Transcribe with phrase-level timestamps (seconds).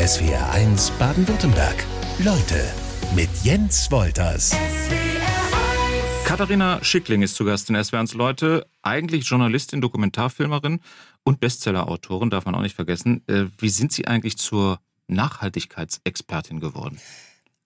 [0.00, 1.84] SWR1 Baden-Württemberg.
[2.20, 2.72] Leute
[3.14, 4.56] mit Jens Wolters.
[6.24, 8.66] Katharina Schickling ist zu Gast in SWR1 Leute.
[8.80, 10.80] Eigentlich Journalistin, Dokumentarfilmerin
[11.22, 13.22] und Bestsellerautorin, darf man auch nicht vergessen.
[13.26, 16.98] Äh, wie sind Sie eigentlich zur Nachhaltigkeitsexpertin geworden?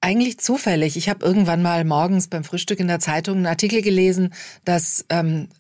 [0.01, 0.97] Eigentlich zufällig.
[0.97, 5.51] Ich habe irgendwann mal morgens beim Frühstück in der Zeitung einen Artikel gelesen, dass ähm,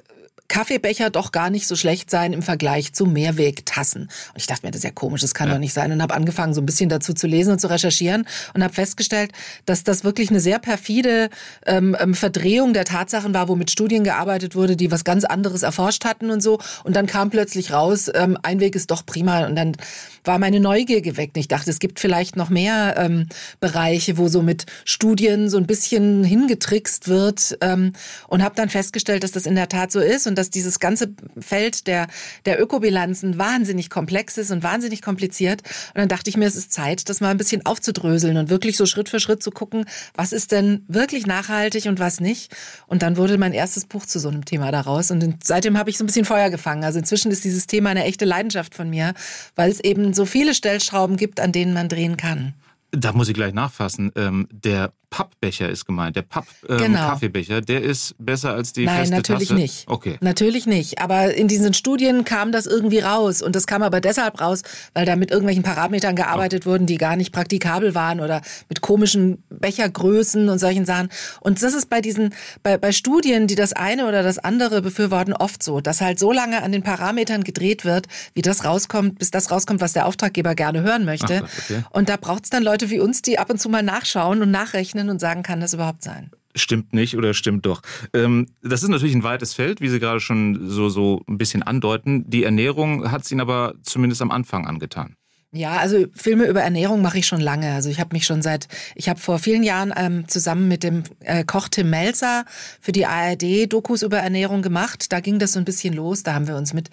[0.48, 4.02] Kaffeebecher doch gar nicht so schlecht sein im Vergleich zu Mehrwegtassen.
[4.02, 5.54] Und ich dachte mir, das ist ja komisch, das kann ja.
[5.54, 5.90] doch nicht sein.
[5.90, 9.32] Und habe angefangen, so ein bisschen dazu zu lesen und zu recherchieren und habe festgestellt,
[9.64, 11.30] dass das wirklich eine sehr perfide
[11.66, 15.62] ähm, ähm, Verdrehung der Tatsachen war, wo mit Studien gearbeitet wurde, die was ganz anderes
[15.62, 16.58] erforscht hatten und so.
[16.84, 19.46] Und dann kam plötzlich raus, ähm, ein Weg ist doch prima.
[19.46, 19.76] Und dann
[20.24, 21.36] war meine Neugier geweckt.
[21.36, 23.28] Ich dachte, es gibt vielleicht noch mehr ähm,
[23.60, 27.56] Bereiche, wo so mit Studien so ein bisschen hingetrickst wird.
[27.60, 27.92] Ähm,
[28.28, 30.26] und habe dann festgestellt, dass das in der Tat so ist.
[30.26, 32.08] Und und dass dieses ganze Feld der,
[32.44, 35.62] der Ökobilanzen wahnsinnig komplex ist und wahnsinnig kompliziert.
[35.94, 38.76] Und dann dachte ich mir, es ist Zeit, das mal ein bisschen aufzudröseln und wirklich
[38.76, 42.52] so Schritt für Schritt zu gucken, was ist denn wirklich nachhaltig und was nicht.
[42.88, 45.12] Und dann wurde mein erstes Buch zu so einem Thema daraus.
[45.12, 46.82] Und seitdem habe ich so ein bisschen Feuer gefangen.
[46.82, 49.14] Also inzwischen ist dieses Thema eine echte Leidenschaft von mir,
[49.54, 52.54] weil es eben so viele Stellschrauben gibt, an denen man drehen kann.
[52.90, 54.10] Da muss ich gleich nachfassen.
[54.16, 59.14] Ähm, der Pappbecher ist gemeint, der Papp-Kaffeebecher, ähm, der ist besser als die Nein, feste
[59.14, 59.60] natürlich Tasse?
[59.60, 59.84] nicht.
[59.86, 60.18] Okay.
[60.20, 61.00] Natürlich nicht.
[61.00, 63.40] Aber in diesen Studien kam das irgendwie raus.
[63.40, 64.62] Und das kam aber deshalb raus,
[64.92, 66.70] weil da mit irgendwelchen Parametern gearbeitet okay.
[66.70, 71.10] wurden, die gar nicht praktikabel waren oder mit komischen Bechergrößen und solchen Sachen.
[71.38, 72.34] Und das ist bei diesen,
[72.64, 76.32] bei, bei Studien, die das eine oder das andere befürworten, oft so, dass halt so
[76.32, 80.56] lange an den Parametern gedreht wird, wie das rauskommt, bis das rauskommt, was der Auftraggeber
[80.56, 81.42] gerne hören möchte.
[81.44, 81.84] Ach, okay.
[81.90, 84.50] Und da braucht es dann Leute wie uns, die ab und zu mal nachschauen und
[84.50, 86.30] nachrechnen öffnen und sagen, kann das überhaupt sein?
[86.56, 87.82] Stimmt nicht oder stimmt doch.
[88.12, 91.62] Ähm, das ist natürlich ein weites Feld, wie Sie gerade schon so, so ein bisschen
[91.62, 92.30] andeuten.
[92.30, 95.16] Die Ernährung hat es Ihnen aber zumindest am Anfang angetan.
[95.52, 97.72] Ja, also Filme über Ernährung mache ich schon lange.
[97.74, 101.04] Also ich habe mich schon seit, ich habe vor vielen Jahren ähm, zusammen mit dem
[101.20, 102.44] äh, Koch Tim Melzer
[102.80, 105.12] für die ARD Dokus über Ernährung gemacht.
[105.12, 106.24] Da ging das so ein bisschen los.
[106.24, 106.90] Da haben wir uns mit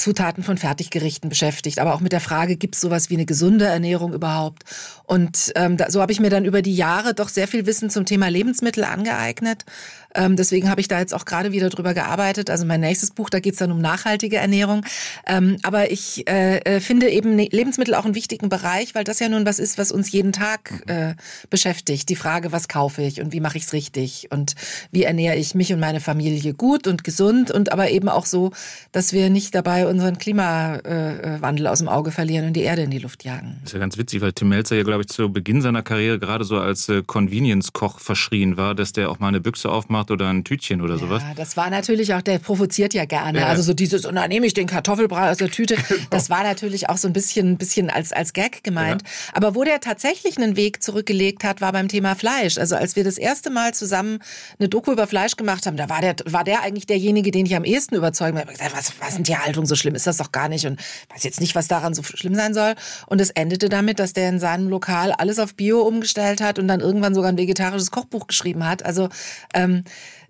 [0.00, 3.66] Zutaten von Fertiggerichten beschäftigt, aber auch mit der Frage, gibt es sowas wie eine gesunde
[3.66, 4.64] Ernährung überhaupt?
[5.04, 7.90] Und ähm, da, so habe ich mir dann über die Jahre doch sehr viel Wissen
[7.90, 9.64] zum Thema Lebensmittel angeeignet.
[10.14, 12.50] Ähm, deswegen habe ich da jetzt auch gerade wieder drüber gearbeitet.
[12.50, 14.84] Also mein nächstes Buch, da geht es dann um nachhaltige Ernährung.
[15.26, 19.20] Ähm, aber ich äh, äh, finde eben ne, Lebensmittel auch einen wichtigen Bereich, weil das
[19.20, 20.92] ja nun was ist, was uns jeden Tag mhm.
[20.92, 21.14] äh,
[21.48, 22.08] beschäftigt.
[22.08, 24.54] Die Frage, was kaufe ich und wie mache ich es richtig und
[24.90, 28.50] wie ernähre ich mich und meine Familie gut und gesund und aber eben auch so,
[28.92, 32.98] dass wir nicht dabei unseren Klimawandel aus dem Auge verlieren und die Erde in die
[32.98, 33.58] Luft jagen.
[33.62, 36.18] Das ist ja ganz witzig, weil Tim Melzer ja, glaube ich, zu Beginn seiner Karriere
[36.18, 40.28] gerade so als äh, Convenience-Koch verschrien war, dass der auch mal eine Büchse aufmacht oder
[40.28, 41.22] ein Tütchen oder ja, sowas.
[41.36, 43.40] Das war natürlich auch, der provoziert ja gerne.
[43.40, 43.46] Ja.
[43.46, 45.76] Also so dieses, und dann nehme ich den Kartoffelbrei aus der Tüte.
[45.90, 46.06] Genau.
[46.10, 49.02] Das war natürlich auch so ein bisschen, bisschen als, als Gag gemeint.
[49.02, 49.08] Ja.
[49.34, 52.58] Aber wo der tatsächlich einen Weg zurückgelegt hat, war beim Thema Fleisch.
[52.58, 54.20] Also als wir das erste Mal zusammen
[54.58, 57.56] eine Doku über Fleisch gemacht haben, da war der, war der eigentlich derjenige, den ich
[57.56, 58.52] am ehesten überzeugen habe.
[58.72, 59.94] Was, was ist denn Tierhaltung so schlimm?
[59.94, 60.80] Ist das doch gar nicht und
[61.12, 62.74] weiß jetzt nicht, was daran so schlimm sein soll.
[63.06, 66.68] Und es endete damit, dass der in seinem Lokal alles auf Bio umgestellt hat und
[66.68, 68.84] dann irgendwann sogar ein vegetarisches Kochbuch geschrieben hat.
[68.84, 69.08] Also
[69.54, 69.82] ähm,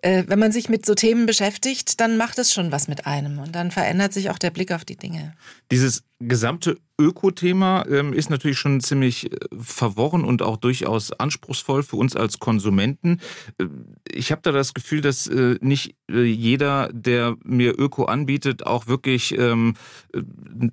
[0.03, 3.38] äh, wenn man sich mit so Themen beschäftigt, dann macht es schon was mit einem
[3.38, 5.34] und dann verändert sich auch der Blick auf die Dinge.
[5.71, 11.97] Dieses gesamte Öko-Thema ähm, ist natürlich schon ziemlich äh, verworren und auch durchaus anspruchsvoll für
[11.97, 13.20] uns als Konsumenten.
[13.58, 13.66] Äh,
[14.12, 18.86] ich habe da das Gefühl, dass äh, nicht äh, jeder, der mir Öko anbietet, auch
[18.86, 19.75] wirklich, ähm,
[20.14, 20.20] äh,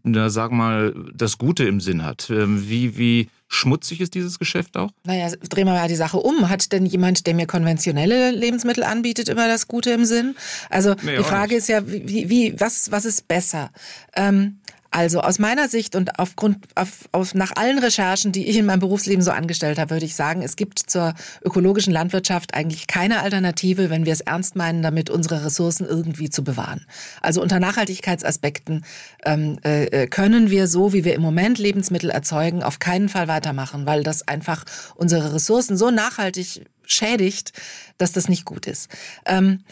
[0.04, 2.30] na, sag mal, das Gute im Sinn hat.
[2.30, 4.92] Ähm, wie, wie schmutzig ist dieses Geschäft auch?
[5.06, 6.50] Naja, drehen wir mal die Sache um.
[6.50, 10.36] Hat denn jemand, der mir konventionelle Lebensmittel anbietet, immer das Gute im Sinn?
[10.70, 13.72] Also nee, die Frage ist ja, wie, wie, was, was ist besser?
[14.14, 14.60] Ähm,
[14.92, 18.80] also aus meiner Sicht und aufgrund auf, auf, nach allen Recherchen, die ich in meinem
[18.80, 23.90] Berufsleben so angestellt habe, würde ich sagen, es gibt zur ökologischen Landwirtschaft eigentlich keine Alternative,
[23.90, 26.86] wenn wir es ernst meinen, damit unsere Ressourcen irgendwie zu bewahren.
[27.22, 28.86] Also unter Nachhaltigkeitsaspekten
[29.26, 33.86] ähm, äh, können wir so, wie wir im Moment Lebensmittel erzeugen, auf keinen Fall weitermachen,
[33.86, 34.64] weil das einfach
[34.96, 37.54] unsere Ressourcen so nachhaltig schädigt,
[37.98, 38.90] dass das nicht gut ist.
[39.26, 39.64] Ähm,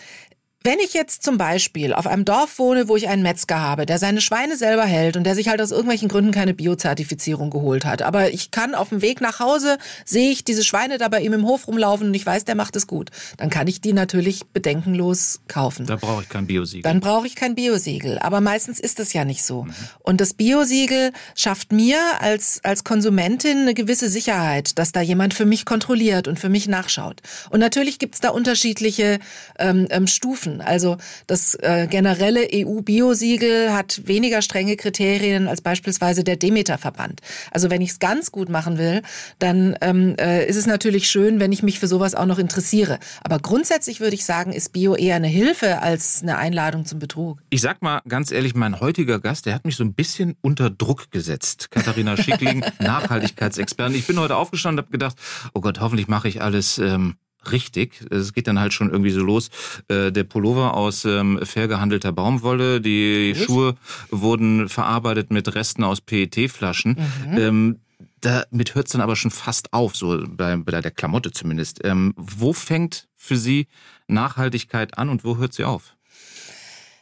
[0.65, 3.99] wenn ich jetzt zum Beispiel auf einem Dorf wohne, wo ich einen Metzger habe, der
[3.99, 8.01] seine Schweine selber hält und der sich halt aus irgendwelchen Gründen keine Biozertifizierung geholt hat,
[8.01, 11.33] aber ich kann auf dem Weg nach Hause, sehe ich diese Schweine da bei ihm
[11.33, 14.45] im Hof rumlaufen und ich weiß, der macht es gut, dann kann ich die natürlich
[14.47, 15.85] bedenkenlos kaufen.
[15.85, 16.81] Da brauche ich kein Biosiegel.
[16.83, 18.19] Dann brauche ich kein Biosiegel.
[18.19, 19.63] Aber meistens ist das ja nicht so.
[19.63, 19.73] Mhm.
[19.99, 25.45] Und das Biosiegel schafft mir als, als Konsumentin eine gewisse Sicherheit, dass da jemand für
[25.45, 27.21] mich kontrolliert und für mich nachschaut.
[27.49, 29.19] Und natürlich gibt es da unterschiedliche
[29.59, 30.54] ähm, ähm, Stufen.
[30.61, 30.97] Also
[31.27, 37.21] das äh, generelle EU-Biosiegel hat weniger strenge Kriterien als beispielsweise der Demeter-Verband.
[37.51, 39.01] Also wenn ich es ganz gut machen will,
[39.39, 42.99] dann ähm, äh, ist es natürlich schön, wenn ich mich für sowas auch noch interessiere.
[43.23, 47.39] Aber grundsätzlich würde ich sagen, ist Bio eher eine Hilfe als eine Einladung zum Betrug.
[47.49, 50.69] Ich sag mal ganz ehrlich, mein heutiger Gast, der hat mich so ein bisschen unter
[50.69, 51.71] Druck gesetzt.
[51.71, 53.95] Katharina Schickling, Nachhaltigkeitsexpertin.
[53.95, 55.17] Ich bin heute aufgestanden und habe gedacht,
[55.53, 57.15] oh Gott, hoffentlich mache ich alles ähm,
[57.51, 58.05] richtig.
[58.11, 59.49] Es geht dann halt schon irgendwie so los.
[59.87, 63.43] Äh, der Pullover aus ähm, fair gehandelter Baumwolle, die Was?
[63.43, 63.75] Schuhe
[64.09, 66.97] wurden verarbeitet mit Resten aus PET-Flaschen.
[67.27, 67.37] Mhm.
[67.37, 67.79] Ähm,
[68.21, 71.83] damit hört es dann aber schon fast auf, so bei, bei der Klamotte zumindest.
[71.83, 73.67] Ähm, wo fängt für Sie
[74.07, 75.95] Nachhaltigkeit an und wo hört sie auf?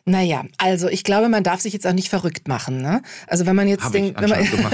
[0.05, 2.81] Naja, also ich glaube, man darf sich jetzt auch nicht verrückt machen.
[2.81, 3.01] Ne?
[3.27, 4.39] Also wenn man jetzt Hab den, wenn man,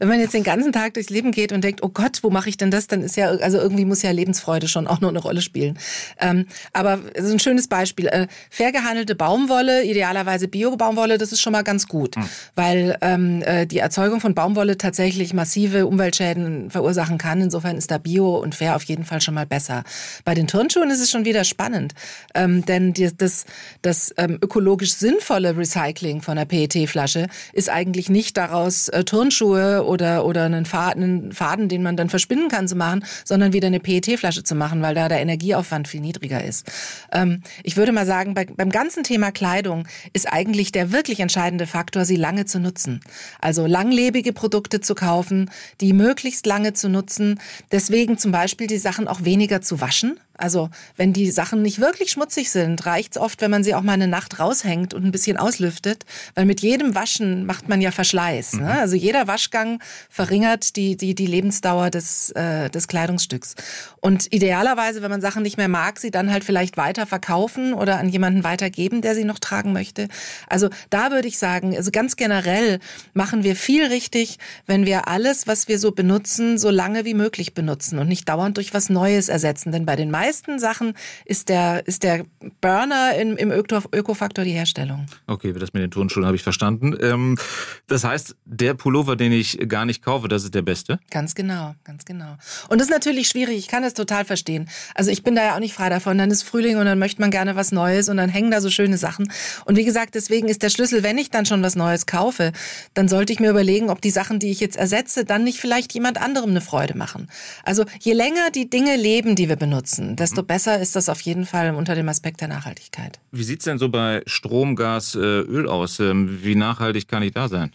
[0.00, 2.48] wenn man jetzt den ganzen Tag durchs Leben geht und denkt, oh Gott, wo mache
[2.48, 2.86] ich denn das?
[2.86, 5.78] Dann ist ja, also irgendwie muss ja Lebensfreude schon auch noch eine Rolle spielen.
[6.20, 8.06] Ähm, aber so ein schönes Beispiel.
[8.06, 12.28] Äh, fair gehandelte Baumwolle, idealerweise Bio-Baumwolle, das ist schon mal ganz gut, mhm.
[12.54, 17.40] weil ähm, äh, die Erzeugung von Baumwolle tatsächlich massive Umweltschäden verursachen kann.
[17.40, 19.84] Insofern ist da Bio und fair auf jeden Fall schon mal besser.
[20.24, 21.94] Bei den Turnschuhen ist es schon wieder spannend,
[22.34, 23.44] ähm, denn die, das,
[23.82, 30.24] das ähm, ökologisch sinnvolle Recycling von einer PET-Flasche ist eigentlich nicht daraus äh, Turnschuhe oder,
[30.24, 33.80] oder einen Faden, einen Faden, den man dann verspinnen kann, zu machen, sondern wieder eine
[33.80, 36.66] PET-Flasche zu machen, weil da der Energieaufwand viel niedriger ist.
[37.12, 41.66] Ähm, ich würde mal sagen, bei, beim ganzen Thema Kleidung ist eigentlich der wirklich entscheidende
[41.66, 43.00] Faktor, sie lange zu nutzen.
[43.40, 45.50] Also langlebige Produkte zu kaufen,
[45.80, 47.40] die möglichst lange zu nutzen.
[47.72, 52.12] Deswegen zum Beispiel die Sachen auch weniger zu waschen also wenn die Sachen nicht wirklich
[52.12, 55.36] schmutzig sind, reicht's oft, wenn man sie auch mal eine Nacht raushängt und ein bisschen
[55.36, 56.04] auslüftet,
[56.34, 58.54] weil mit jedem Waschen macht man ja Verschleiß.
[58.54, 58.62] Ne?
[58.62, 58.68] Mhm.
[58.68, 63.56] Also jeder Waschgang verringert die, die, die Lebensdauer des, äh, des Kleidungsstücks.
[64.00, 67.98] Und idealerweise, wenn man Sachen nicht mehr mag, sie dann halt vielleicht weiter verkaufen oder
[67.98, 70.06] an jemanden weitergeben, der sie noch tragen möchte.
[70.48, 72.78] Also da würde ich sagen, also ganz generell
[73.12, 77.54] machen wir viel richtig, wenn wir alles, was wir so benutzen, so lange wie möglich
[77.54, 79.72] benutzen und nicht dauernd durch was Neues ersetzen.
[79.72, 80.94] Denn bei den meisten meisten Sachen
[81.24, 82.24] ist der, ist der
[82.60, 85.06] Burner im, im Ökofaktor die Herstellung.
[85.26, 86.96] Okay, das mit den Turnschuhen habe ich verstanden.
[87.00, 87.38] Ähm,
[87.86, 90.98] das heißt, der Pullover, den ich gar nicht kaufe, das ist der beste?
[91.10, 92.36] Ganz genau, ganz genau.
[92.68, 94.68] Und das ist natürlich schwierig, ich kann das total verstehen.
[94.94, 96.18] Also ich bin da ja auch nicht frei davon.
[96.18, 98.68] Dann ist Frühling und dann möchte man gerne was Neues und dann hängen da so
[98.68, 99.32] schöne Sachen.
[99.64, 102.52] Und wie gesagt, deswegen ist der Schlüssel, wenn ich dann schon was Neues kaufe,
[102.92, 105.94] dann sollte ich mir überlegen, ob die Sachen, die ich jetzt ersetze, dann nicht vielleicht
[105.94, 107.28] jemand anderem eine Freude machen.
[107.64, 111.46] Also je länger die Dinge leben, die wir benutzen, desto besser ist das auf jeden
[111.46, 113.20] Fall unter dem Aspekt der Nachhaltigkeit.
[113.30, 116.00] Wie sieht es denn so bei Strom, Gas, äh, Öl aus?
[116.00, 117.72] Ähm, wie nachhaltig kann ich da sein?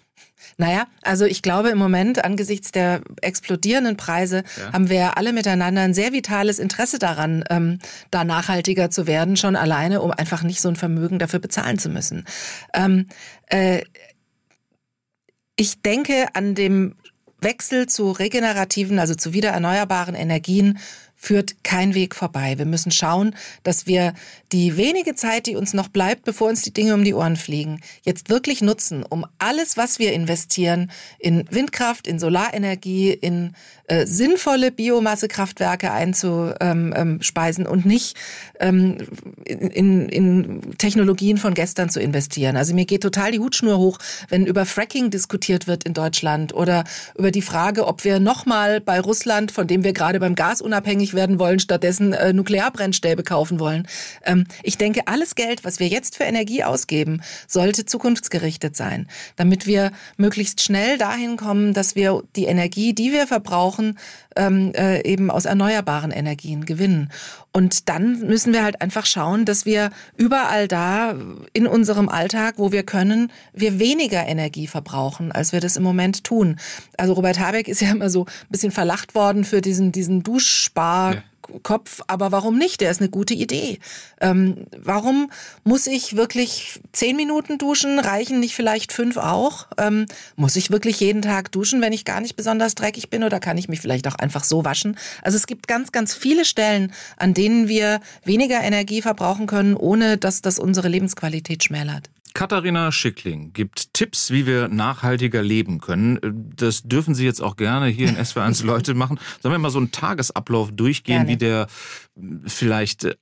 [0.58, 4.74] Naja, also ich glaube im Moment angesichts der explodierenden Preise ja.
[4.74, 7.80] haben wir alle miteinander ein sehr vitales Interesse daran, ähm,
[8.12, 11.90] da nachhaltiger zu werden, schon alleine, um einfach nicht so ein Vermögen dafür bezahlen zu
[11.90, 12.26] müssen.
[12.74, 13.08] Ähm,
[13.48, 13.84] äh,
[15.56, 16.96] ich denke an dem
[17.40, 20.80] Wechsel zu regenerativen, also zu wieder erneuerbaren Energien
[21.24, 22.58] führt kein Weg vorbei.
[22.58, 23.34] Wir müssen schauen,
[23.64, 24.14] dass wir
[24.52, 27.80] die wenige Zeit, die uns noch bleibt, bevor uns die Dinge um die Ohren fliegen,
[28.04, 33.56] jetzt wirklich nutzen, um alles, was wir investieren, in Windkraft, in Solarenergie, in
[33.88, 38.18] äh, sinnvolle Biomassekraftwerke einzuspeisen und nicht
[38.62, 38.98] ähm,
[39.44, 42.56] in, in Technologien von gestern zu investieren.
[42.56, 44.00] Also mir geht total die Hutschnur hoch,
[44.30, 46.86] wenn über Fracking diskutiert wird in Deutschland oder
[47.18, 51.14] über die Frage, ob wir nochmal bei Russland, von dem wir gerade beim Gas unabhängig
[51.14, 53.86] werden wollen, stattdessen äh, Nuklearbrennstäbe kaufen wollen.
[54.26, 59.68] Ähm, ich denke, alles Geld, was wir jetzt für Energie ausgeben, sollte zukunftsgerichtet sein, damit
[59.68, 63.73] wir möglichst schnell dahin kommen, dass wir die Energie, die wir verbrauchen,
[64.36, 67.10] ähm, äh, eben aus erneuerbaren Energien gewinnen.
[67.52, 71.16] Und dann müssen wir halt einfach schauen, dass wir überall da
[71.54, 76.24] in unserem Alltag, wo wir können, wir weniger Energie verbrauchen, als wir das im Moment
[76.24, 76.58] tun.
[76.98, 81.16] Also Robert Habeck ist ja immer so ein bisschen verlacht worden für diesen, diesen Duschspar.
[81.16, 81.24] Ja.
[81.62, 82.82] Kopf, aber warum nicht?
[82.82, 83.80] Der ist eine gute Idee.
[84.22, 85.30] Ähm, warum
[85.64, 88.00] muss ich wirklich zehn Minuten duschen?
[88.00, 89.68] Reichen nicht vielleicht fünf auch?
[89.78, 90.06] Ähm,
[90.36, 93.24] muss ich wirklich jeden Tag duschen, wenn ich gar nicht besonders dreckig bin?
[93.24, 94.98] Oder kann ich mich vielleicht auch einfach so waschen?
[95.22, 100.18] Also es gibt ganz, ganz viele Stellen, an denen wir weniger Energie verbrauchen können, ohne
[100.18, 102.10] dass das unsere Lebensqualität schmälert.
[102.34, 106.20] Katharina Schickling gibt Tipps, wie wir nachhaltiger leben können.
[106.56, 109.20] Das dürfen Sie jetzt auch gerne hier in SW1 Leute machen.
[109.42, 111.30] Sollen wir mal so einen Tagesablauf durchgehen, gerne.
[111.30, 111.68] wie der
[112.46, 113.16] vielleicht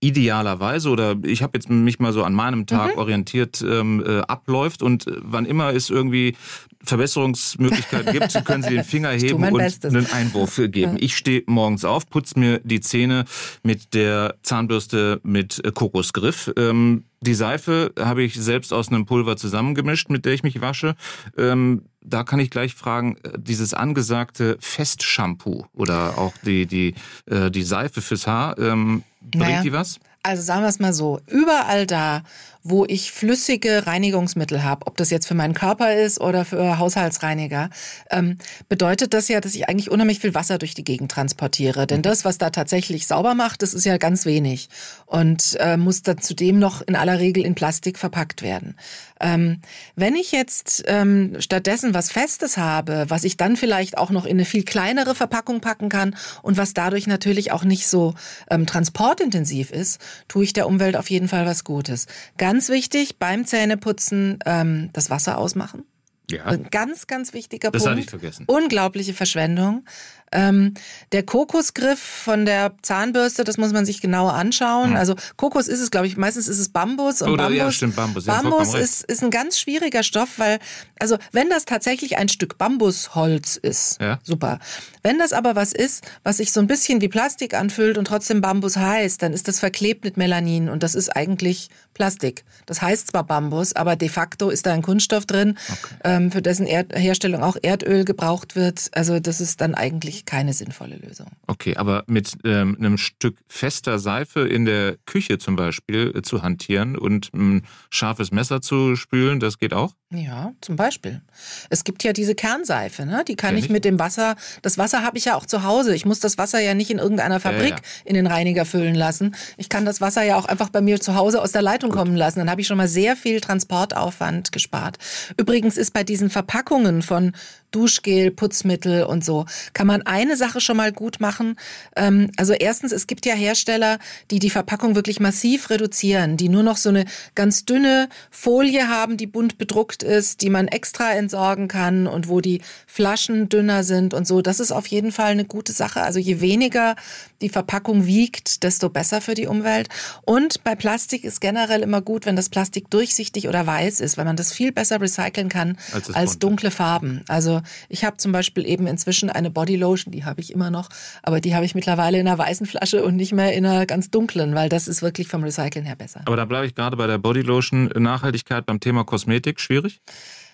[0.00, 2.98] idealerweise oder ich habe jetzt mich mal so an meinem Tag mhm.
[2.98, 6.36] orientiert ähm, äh, abläuft und äh, wann immer es irgendwie
[6.82, 9.94] Verbesserungsmöglichkeiten gibt, können Sie den Finger heben und Bestes.
[9.94, 10.96] einen Einwurf geben.
[10.98, 13.26] Ich stehe morgens auf, putze mir die Zähne
[13.62, 16.50] mit der Zahnbürste mit äh, Kokosgriff.
[16.56, 20.96] Ähm, die Seife habe ich selbst aus einem Pulver zusammengemischt, mit der ich mich wasche.
[21.36, 26.94] Ähm, da kann ich gleich fragen, äh, dieses angesagte Festshampoo oder auch die, die,
[27.26, 29.62] äh, die Seife fürs Haar, ähm, bringt naja.
[29.62, 30.00] die was?
[30.22, 32.22] Also sagen wir es mal so, überall da,
[32.62, 37.70] wo ich flüssige Reinigungsmittel habe, ob das jetzt für meinen Körper ist oder für Haushaltsreiniger,
[38.10, 38.38] ähm,
[38.68, 41.86] bedeutet das ja, dass ich eigentlich unheimlich viel Wasser durch die Gegend transportiere.
[41.86, 44.68] Denn das, was da tatsächlich sauber macht, das ist ja ganz wenig
[45.06, 48.76] und äh, muss dann zudem noch in aller Regel in Plastik verpackt werden.
[49.20, 49.60] Ähm,
[49.96, 54.32] wenn ich jetzt ähm, stattdessen was Festes habe, was ich dann vielleicht auch noch in
[54.32, 58.14] eine viel kleinere Verpackung packen kann und was dadurch natürlich auch nicht so
[58.50, 62.06] ähm, transportintensiv ist, tue ich der Umwelt auf jeden Fall was Gutes.
[62.50, 65.84] Ganz wichtig beim Zähneputzen ähm, das Wasser ausmachen.
[66.30, 66.46] Ja.
[66.46, 67.86] Ein ganz, ganz wichtiger das Punkt.
[67.86, 68.44] Das hatte ich vergessen.
[68.48, 69.84] Unglaubliche Verschwendung.
[70.32, 70.74] Ähm,
[71.10, 74.90] der Kokosgriff von der Zahnbürste, das muss man sich genauer anschauen.
[74.90, 74.96] Mhm.
[74.96, 77.96] Also Kokos ist es, glaube ich, meistens ist es Bambus und Oder, Bambus, ja, stimmt,
[77.96, 80.60] Bambus, Bambus ist, ist ein ganz schwieriger Stoff, weil,
[81.00, 84.20] also wenn das tatsächlich ein Stück Bambusholz ist, ja.
[84.22, 84.60] super.
[85.02, 88.40] Wenn das aber was ist, was sich so ein bisschen wie Plastik anfühlt und trotzdem
[88.40, 92.44] Bambus heißt, dann ist das verklebt mit Melanin und das ist eigentlich Plastik.
[92.66, 95.94] Das heißt zwar Bambus, aber de facto ist da ein Kunststoff drin, okay.
[96.04, 98.88] ähm, für dessen Erd Herstellung auch Erdöl gebraucht wird.
[98.92, 101.28] Also das ist dann eigentlich keine sinnvolle Lösung.
[101.46, 106.42] Okay, aber mit ähm, einem Stück fester Seife in der Küche zum Beispiel äh, zu
[106.42, 109.94] hantieren und ein scharfes Messer zu spülen, das geht auch?
[110.12, 111.20] Ja, zum Beispiel.
[111.68, 113.22] Es gibt ja diese Kernseife, ne?
[113.28, 115.94] die kann Kenn ich mit dem Wasser, das Wasser habe ich ja auch zu Hause.
[115.94, 117.82] Ich muss das Wasser ja nicht in irgendeiner Fabrik ja, ja.
[118.06, 119.36] in den Reiniger füllen lassen.
[119.56, 121.98] Ich kann das Wasser ja auch einfach bei mir zu Hause aus der Leitung Gut.
[122.00, 122.40] kommen lassen.
[122.40, 124.98] Dann habe ich schon mal sehr viel Transportaufwand gespart.
[125.36, 127.32] Übrigens ist bei diesen Verpackungen von
[127.70, 131.56] Duschgel, Putzmittel und so, kann man eine Sache schon mal gut machen.
[131.96, 133.98] Ähm, also erstens, es gibt ja Hersteller,
[134.30, 139.16] die die Verpackung wirklich massiv reduzieren, die nur noch so eine ganz dünne Folie haben,
[139.16, 144.14] die bunt bedruckt ist, die man extra entsorgen kann und wo die Flaschen dünner sind
[144.14, 144.42] und so.
[144.42, 146.02] Das ist auf jeden Fall eine gute Sache.
[146.02, 146.96] Also je weniger
[147.40, 149.88] die Verpackung wiegt, desto besser für die Umwelt.
[150.24, 154.24] Und bei Plastik ist generell immer gut, wenn das Plastik durchsichtig oder weiß ist, weil
[154.24, 157.22] man das viel besser recyceln kann als, als dunkle Farben.
[157.28, 160.88] Also ich habe zum Beispiel eben inzwischen eine Bodylotion, die habe ich immer noch,
[161.22, 164.10] aber die habe ich mittlerweile in einer weißen Flasche und nicht mehr in einer ganz
[164.10, 166.22] dunklen, weil das ist wirklich vom Recyceln her besser.
[166.24, 167.90] Aber da bleibe ich gerade bei der Bodylotion.
[167.96, 170.00] Nachhaltigkeit beim Thema Kosmetik schwierig?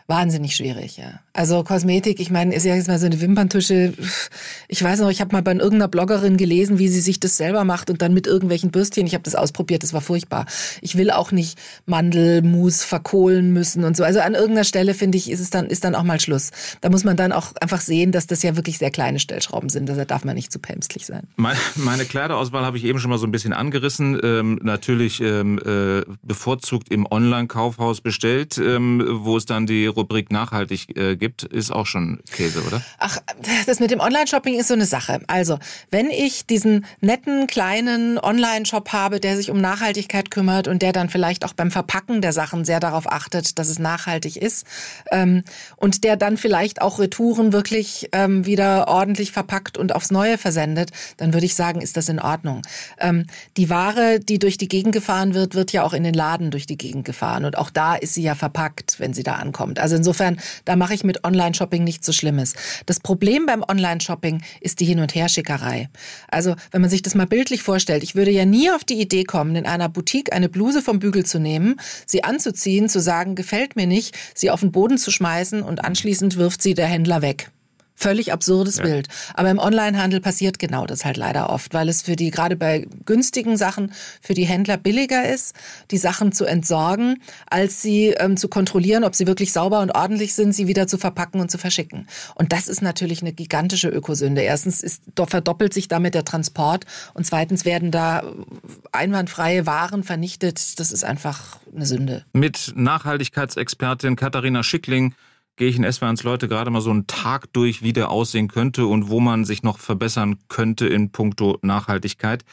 [0.08, 1.20] Wahnsinnig schwierig, ja.
[1.32, 3.92] Also Kosmetik, ich meine, ist ja jetzt mal so eine Wimperntusche.
[4.68, 7.64] Ich weiß noch, ich habe mal bei irgendeiner Bloggerin gelesen, wie sie sich das selber
[7.64, 9.06] macht und dann mit irgendwelchen Bürstchen.
[9.06, 10.46] Ich habe das ausprobiert, das war furchtbar.
[10.80, 14.04] Ich will auch nicht Mandelmus verkohlen müssen und so.
[14.04, 16.50] Also an irgendeiner Stelle finde ich, ist es dann ist dann auch mal Schluss.
[16.80, 19.88] Da muss man dann auch einfach sehen, dass das ja wirklich sehr kleine Stellschrauben sind.
[19.88, 21.26] Da darf man nicht zu pämstlich sein.
[21.36, 24.18] Meine, meine Kleiderauswahl habe ich eben schon mal so ein bisschen angerissen.
[24.22, 30.96] Ähm, natürlich ähm, äh, bevorzugt im Online-Kaufhaus bestellt, ähm, wo es dann die Rubrik nachhaltig
[30.96, 32.82] äh, gibt, ist auch schon Käse, oder?
[32.98, 33.18] Ach,
[33.66, 35.20] das mit dem Online-Shopping ist so eine Sache.
[35.26, 35.58] Also,
[35.90, 41.08] wenn ich diesen netten kleinen Online-Shop habe, der sich um Nachhaltigkeit kümmert und der dann
[41.08, 44.66] vielleicht auch beim Verpacken der Sachen sehr darauf achtet, dass es nachhaltig ist
[45.10, 45.42] ähm,
[45.76, 50.90] und der dann vielleicht auch Retouren wirklich ähm, wieder ordentlich verpackt und aufs Neue versendet,
[51.16, 52.62] dann würde ich sagen, ist das in Ordnung.
[53.00, 53.26] Ähm,
[53.56, 56.66] die Ware, die durch die Gegend gefahren wird, wird ja auch in den Laden durch
[56.66, 59.78] die Gegend gefahren und auch da ist sie ja verpackt, wenn sie da ankommt.
[59.86, 62.54] Also insofern, da mache ich mit Online-Shopping nichts so Schlimmes.
[62.86, 65.88] Das Problem beim Online-Shopping ist die Hin- und Herschickerei.
[66.26, 69.22] Also, wenn man sich das mal bildlich vorstellt, ich würde ja nie auf die Idee
[69.22, 73.76] kommen, in einer Boutique eine Bluse vom Bügel zu nehmen, sie anzuziehen, zu sagen, gefällt
[73.76, 77.52] mir nicht, sie auf den Boden zu schmeißen und anschließend wirft sie der Händler weg.
[77.98, 78.84] Völlig absurdes ja.
[78.84, 79.08] Bild.
[79.34, 82.86] Aber im Onlinehandel passiert genau das halt leider oft, weil es für die, gerade bei
[83.06, 85.54] günstigen Sachen, für die Händler billiger ist,
[85.90, 90.34] die Sachen zu entsorgen, als sie ähm, zu kontrollieren, ob sie wirklich sauber und ordentlich
[90.34, 92.06] sind, sie wieder zu verpacken und zu verschicken.
[92.34, 94.42] Und das ist natürlich eine gigantische Ökosünde.
[94.42, 96.84] Erstens ist, verdoppelt sich damit der Transport
[97.14, 98.22] und zweitens werden da
[98.92, 100.78] einwandfreie Waren vernichtet.
[100.78, 102.24] Das ist einfach eine Sünde.
[102.34, 105.14] Mit Nachhaltigkeitsexpertin Katharina Schickling
[105.56, 108.86] gehe ich in S-Bahns Leute gerade mal so einen Tag durch, wie der aussehen könnte
[108.86, 112.44] und wo man sich noch verbessern könnte in puncto Nachhaltigkeit.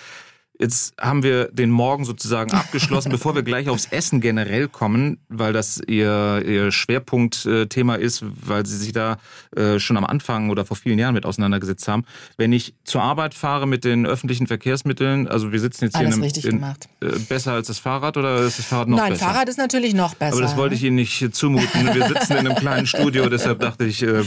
[0.60, 5.52] Jetzt haben wir den Morgen sozusagen abgeschlossen, bevor wir gleich aufs Essen generell kommen, weil
[5.52, 9.18] das Ihr, Ihr Schwerpunktthema ist, weil Sie sich da
[9.56, 12.06] äh, schon am Anfang oder vor vielen Jahren mit auseinandergesetzt haben.
[12.38, 16.18] Wenn ich zur Arbeit fahre mit den öffentlichen Verkehrsmitteln, also wir sitzen jetzt Alles hier
[16.18, 16.88] in, richtig in, gemacht.
[17.02, 19.26] äh, besser als das Fahrrad oder ist das Fahrrad noch Nein, besser?
[19.26, 20.34] Fahrrad ist natürlich noch besser.
[20.34, 21.94] Aber das wollte ich Ihnen nicht zumuten.
[21.94, 24.24] Wir sitzen in einem kleinen Studio, deshalb dachte ich, äh,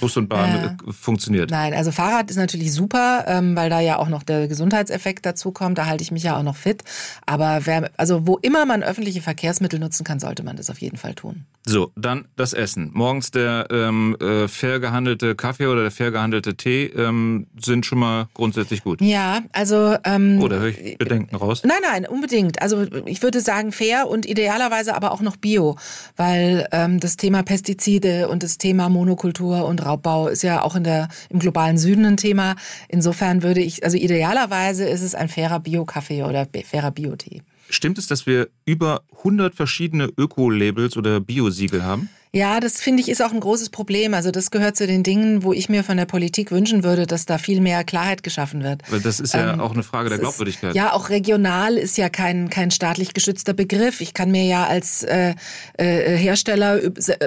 [0.00, 0.66] Bus und Bahn Ja.
[0.88, 1.50] äh, funktioniert.
[1.50, 5.50] Nein, also Fahrrad ist natürlich super, ähm, weil da ja auch noch der Gesundheitseffekt dazu
[5.50, 5.63] kommt.
[5.72, 6.84] Da halte ich mich ja auch noch fit.
[7.24, 10.98] Aber wer, also wo immer man öffentliche Verkehrsmittel nutzen kann, sollte man das auf jeden
[10.98, 11.46] Fall tun.
[11.64, 12.90] So, dann das Essen.
[12.92, 18.00] Morgens der ähm, äh, fair gehandelte Kaffee oder der fair gehandelte Tee ähm, sind schon
[18.00, 19.00] mal grundsätzlich gut.
[19.00, 21.62] Ja, also ähm, Oder höre ich Bedenken raus?
[21.64, 22.60] Nein, nein, unbedingt.
[22.60, 25.76] Also ich würde sagen fair und idealerweise aber auch noch bio,
[26.16, 30.84] weil ähm, das Thema Pestizide und das Thema Monokultur und Raubbau ist ja auch in
[30.84, 32.56] der, im globalen Süden ein Thema.
[32.88, 37.42] Insofern würde ich, also idealerweise ist es ein fairer Bio-Kaffee oder fairer Bio-Tee.
[37.70, 42.08] Stimmt es, dass wir über 100 verschiedene Öko-Labels oder Biosiegel haben?
[42.34, 44.12] Ja, das finde ich ist auch ein großes Problem.
[44.12, 47.26] Also das gehört zu den Dingen, wo ich mir von der Politik wünschen würde, dass
[47.26, 48.82] da viel mehr Klarheit geschaffen wird.
[48.90, 50.74] Weil das ist ja Ähm, auch eine Frage der Es ist- Glaubwürdigkeit.
[50.74, 54.00] Ja, auch regional ist ja kein, kein staatlich geschützter Begriff.
[54.00, 55.34] Ich kann mir ja als äh,
[55.78, 56.80] äh, Hersteller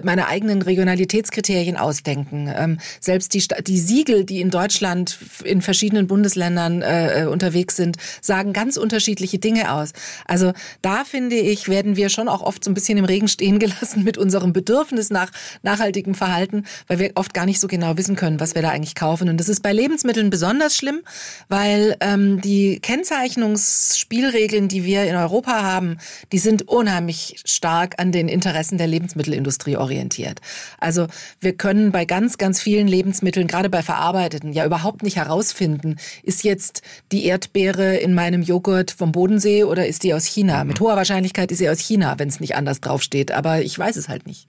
[0.03, 2.51] meine eigenen Regionalitätskriterien ausdenken.
[2.53, 7.95] Ähm, selbst die, die Siegel, die in Deutschland in verschiedenen Bundesländern äh, äh, unterwegs sind,
[8.21, 9.93] sagen ganz unterschiedliche Dinge aus.
[10.25, 13.57] Also da finde ich, werden wir schon auch oft so ein bisschen im Regen stehen
[13.59, 15.31] gelassen mit unserem Bedürfnis nach
[15.63, 18.95] nachhaltigem Verhalten, weil wir oft gar nicht so genau wissen können, was wir da eigentlich
[18.95, 19.29] kaufen.
[19.29, 21.01] Und das ist bei Lebensmitteln besonders schlimm,
[21.49, 25.97] weil ähm, die Kennzeichnungsspielregeln, die wir in Europa haben,
[26.31, 30.41] die sind unheimlich stark an den Interessen der Lebensmittelindustrie orientiert.
[30.79, 31.07] Also
[31.39, 36.43] wir können bei ganz, ganz vielen Lebensmitteln, gerade bei verarbeiteten, ja überhaupt nicht herausfinden, ist
[36.43, 40.63] jetzt die Erdbeere in meinem Joghurt vom Bodensee oder ist die aus China?
[40.63, 43.31] Mit hoher Wahrscheinlichkeit ist sie aus China, wenn es nicht anders draufsteht.
[43.31, 44.47] Aber ich weiß es halt nicht.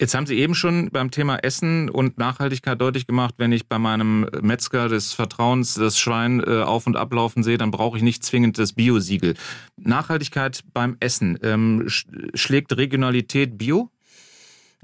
[0.00, 3.78] Jetzt haben Sie eben schon beim Thema Essen und Nachhaltigkeit deutlich gemacht, wenn ich bei
[3.78, 8.24] meinem Metzger des Vertrauens das Schwein äh, auf- und ablaufen sehe, dann brauche ich nicht
[8.24, 9.34] zwingend das Biosiegel.
[9.76, 11.38] Nachhaltigkeit beim Essen.
[11.42, 13.90] Ähm, sch schlägt Regionalität Bio?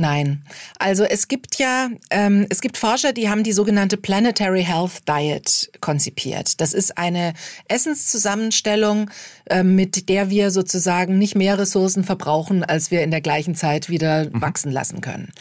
[0.00, 0.42] Nein.
[0.78, 5.70] Also es gibt ja, ähm, es gibt Forscher, die haben die sogenannte Planetary Health Diet
[5.82, 6.62] konzipiert.
[6.62, 7.34] Das ist eine
[7.68, 9.10] Essenszusammenstellung,
[9.50, 13.90] ähm, mit der wir sozusagen nicht mehr Ressourcen verbrauchen, als wir in der gleichen Zeit
[13.90, 15.32] wieder wachsen lassen können.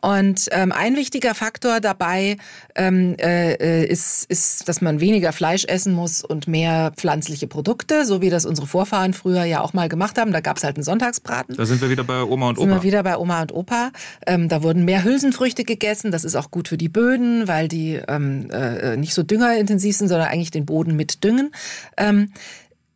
[0.00, 2.38] Und ähm, ein wichtiger Faktor dabei
[2.74, 8.20] ähm, äh, ist, ist, dass man weniger Fleisch essen muss und mehr pflanzliche Produkte, so
[8.20, 10.32] wie das unsere Vorfahren früher ja auch mal gemacht haben.
[10.32, 11.54] Da gab es halt einen Sonntagsbraten.
[11.54, 12.82] Da sind wir wieder bei Oma und Sind wir Opa.
[12.82, 13.92] wieder bei Oma und Opa.
[14.26, 16.10] Ähm, da wurden mehr Hülsenfrüchte gegessen.
[16.10, 20.08] Das ist auch gut für die Böden, weil die ähm, äh, nicht so düngerintensiv sind,
[20.08, 21.52] sondern eigentlich den Boden mit düngen.
[21.96, 22.32] Ähm,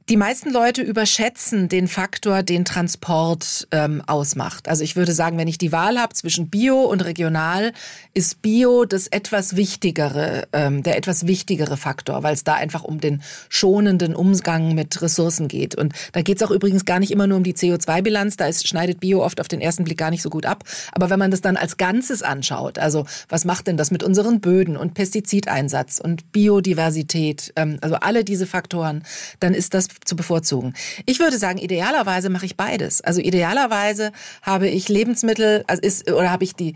[0.08, 4.68] die meisten Leute überschätzen den Faktor, den Transport ähm, ausmacht.
[4.68, 7.72] Also ich würde sagen, wenn ich die Wahl habe zwischen Bio und regional,
[8.12, 13.00] ist Bio das etwas wichtigere, ähm, der etwas wichtigere Faktor, weil es da einfach um
[13.00, 15.76] den schonenden Umgang mit Ressourcen geht.
[15.76, 18.36] Und da geht es auch übrigens gar nicht immer nur um die CO2-Bilanz.
[18.36, 20.64] Da ist, schneidet Bio oft auf den ersten Blick gar nicht so gut ab.
[20.92, 24.40] Aber wenn man das dann als Ganzes anschaut, also was macht denn das mit unseren
[24.40, 29.04] Böden und Pestizideinsatz und Biodiversität, ähm, also alle diese Faktoren,
[29.38, 30.74] dann ist das zu bevorzugen.
[31.06, 33.00] Ich würde sagen, idealerweise mache ich beides.
[33.00, 36.74] Also idealerweise habe ich Lebensmittel, also ist, oder habe ich die,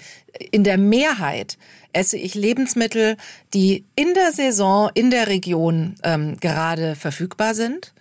[0.50, 1.59] in der Mehrheit
[1.92, 3.16] esse ich Lebensmittel,
[3.55, 7.94] die in der Saison, in der Region ähm, gerade verfügbar sind.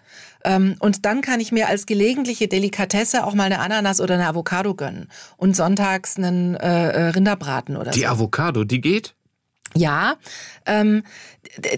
[0.44, 4.28] Ähm, und dann kann ich mir als gelegentliche Delikatesse auch mal eine Ananas oder eine
[4.28, 5.08] Avocado gönnen.
[5.38, 8.08] Und sonntags einen äh, äh, Rinderbraten oder Die so.
[8.08, 9.16] Avocado, die geht?
[9.76, 10.16] Ja,
[10.66, 11.04] ähm,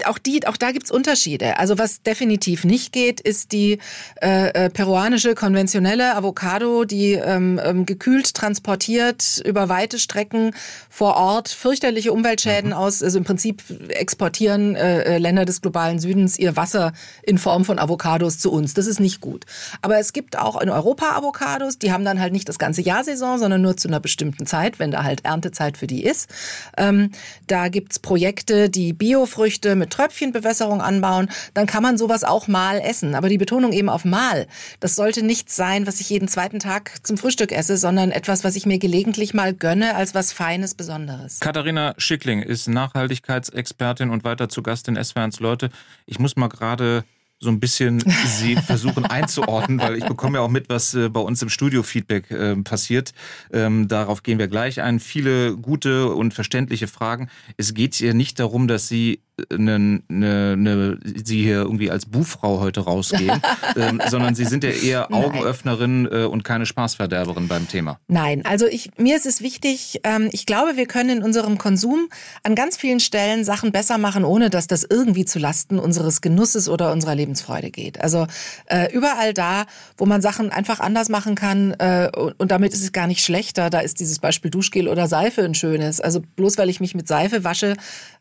[0.05, 1.57] auch die, auch da gibt's Unterschiede.
[1.57, 3.79] Also was definitiv nicht geht, ist die
[4.21, 10.51] äh, äh, peruanische konventionelle Avocado, die ähm, ähm, gekühlt transportiert über weite Strecken
[10.89, 13.03] vor Ort fürchterliche Umweltschäden aus.
[13.03, 17.79] Also im Prinzip exportieren äh, äh, Länder des globalen Südens ihr Wasser in Form von
[17.79, 18.73] Avocados zu uns.
[18.73, 19.45] Das ist nicht gut.
[19.81, 23.03] Aber es gibt auch in Europa Avocados, die haben dann halt nicht das ganze Jahr
[23.03, 26.29] Saison, sondern nur zu einer bestimmten Zeit, wenn da halt Erntezeit für die ist.
[26.77, 27.11] Ähm,
[27.47, 31.29] da gibt's Projekte, die Biofrüchte mit Tröpfchenbewässerung anbauen.
[31.53, 33.15] Dann kann man sowas auch mal essen.
[33.15, 34.45] Aber die Betonung eben auf mal.
[34.81, 38.57] Das sollte nichts sein, was ich jeden zweiten Tag zum Frühstück esse, sondern etwas, was
[38.57, 41.39] ich mir gelegentlich mal gönne als was Feines, Besonderes.
[41.39, 45.69] Katharina Schickling ist Nachhaltigkeitsexpertin und weiter zu Gast in SWRs Leute.
[46.07, 47.05] Ich muss mal gerade
[47.39, 51.19] so ein bisschen sie versuchen einzuordnen, weil ich bekomme ja auch mit, was äh, bei
[51.19, 53.13] uns im Studio-Feedback äh, passiert.
[53.51, 54.99] Ähm, darauf gehen wir gleich ein.
[54.99, 57.29] Viele gute und verständliche Fragen.
[57.57, 59.21] Es geht hier nicht darum, dass Sie
[59.51, 63.41] eine, eine, eine, Sie hier irgendwie als Buhfrau heute rausgehen,
[63.75, 67.99] ähm, sondern Sie sind ja eher Augenöffnerin äh, und keine Spaßverderberin beim Thema.
[68.07, 72.09] Nein, also ich, mir ist es wichtig, ähm, ich glaube, wir können in unserem Konsum
[72.43, 76.67] an ganz vielen Stellen Sachen besser machen, ohne dass das irgendwie zu Lasten unseres Genusses
[76.67, 78.01] oder unserer Lebensfreude geht.
[78.01, 78.27] Also
[78.65, 79.65] äh, überall da,
[79.97, 83.23] wo man Sachen einfach anders machen kann äh, und, und damit ist es gar nicht
[83.23, 86.01] schlechter, da ist dieses Beispiel Duschgel oder Seife ein schönes.
[86.01, 87.75] Also bloß weil ich mich mit Seife wasche,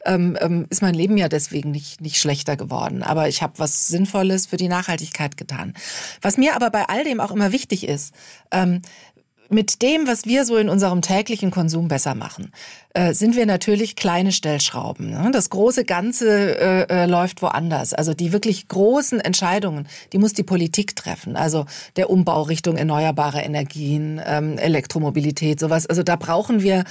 [0.06, 3.02] ähm, ähm, ist mein Leben ja deswegen nicht, nicht schlechter geworden.
[3.02, 5.74] Aber ich habe was Sinnvolles für die Nachhaltigkeit getan.
[6.22, 8.14] Was mir aber bei all dem auch immer wichtig ist,
[8.50, 8.82] ähm,
[9.48, 12.50] mit dem, was wir so in unserem täglichen Konsum besser machen,
[12.94, 15.10] äh, sind wir natürlich kleine Stellschrauben.
[15.10, 15.30] Ne?
[15.32, 17.94] Das große Ganze äh, äh, läuft woanders.
[17.94, 21.36] Also die wirklich großen Entscheidungen, die muss die Politik treffen.
[21.36, 21.66] Also
[21.96, 25.86] der Umbau Richtung erneuerbare Energien, ähm, Elektromobilität, sowas.
[25.86, 26.84] Also da brauchen wir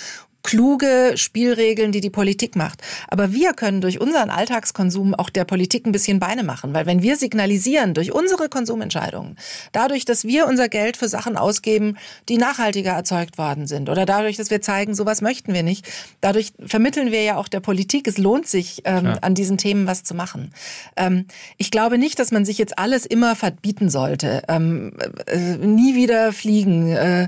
[0.46, 2.82] kluge Spielregeln, die die Politik macht.
[3.08, 7.02] Aber wir können durch unseren Alltagskonsum auch der Politik ein bisschen Beine machen, weil wenn
[7.02, 9.38] wir signalisieren durch unsere Konsumentscheidungen,
[9.72, 11.98] dadurch, dass wir unser Geld für Sachen ausgeben,
[12.30, 15.88] die nachhaltiger erzeugt worden sind oder dadurch, dass wir zeigen, sowas möchten wir nicht,
[16.22, 20.04] dadurch vermitteln wir ja auch der Politik, es lohnt sich, ähm, an diesen Themen was
[20.04, 20.54] zu machen.
[20.96, 21.26] Ähm,
[21.58, 24.44] ich glaube nicht, dass man sich jetzt alles immer verbieten sollte.
[24.48, 24.94] Ähm,
[25.26, 27.28] äh, nie wieder fliegen, äh,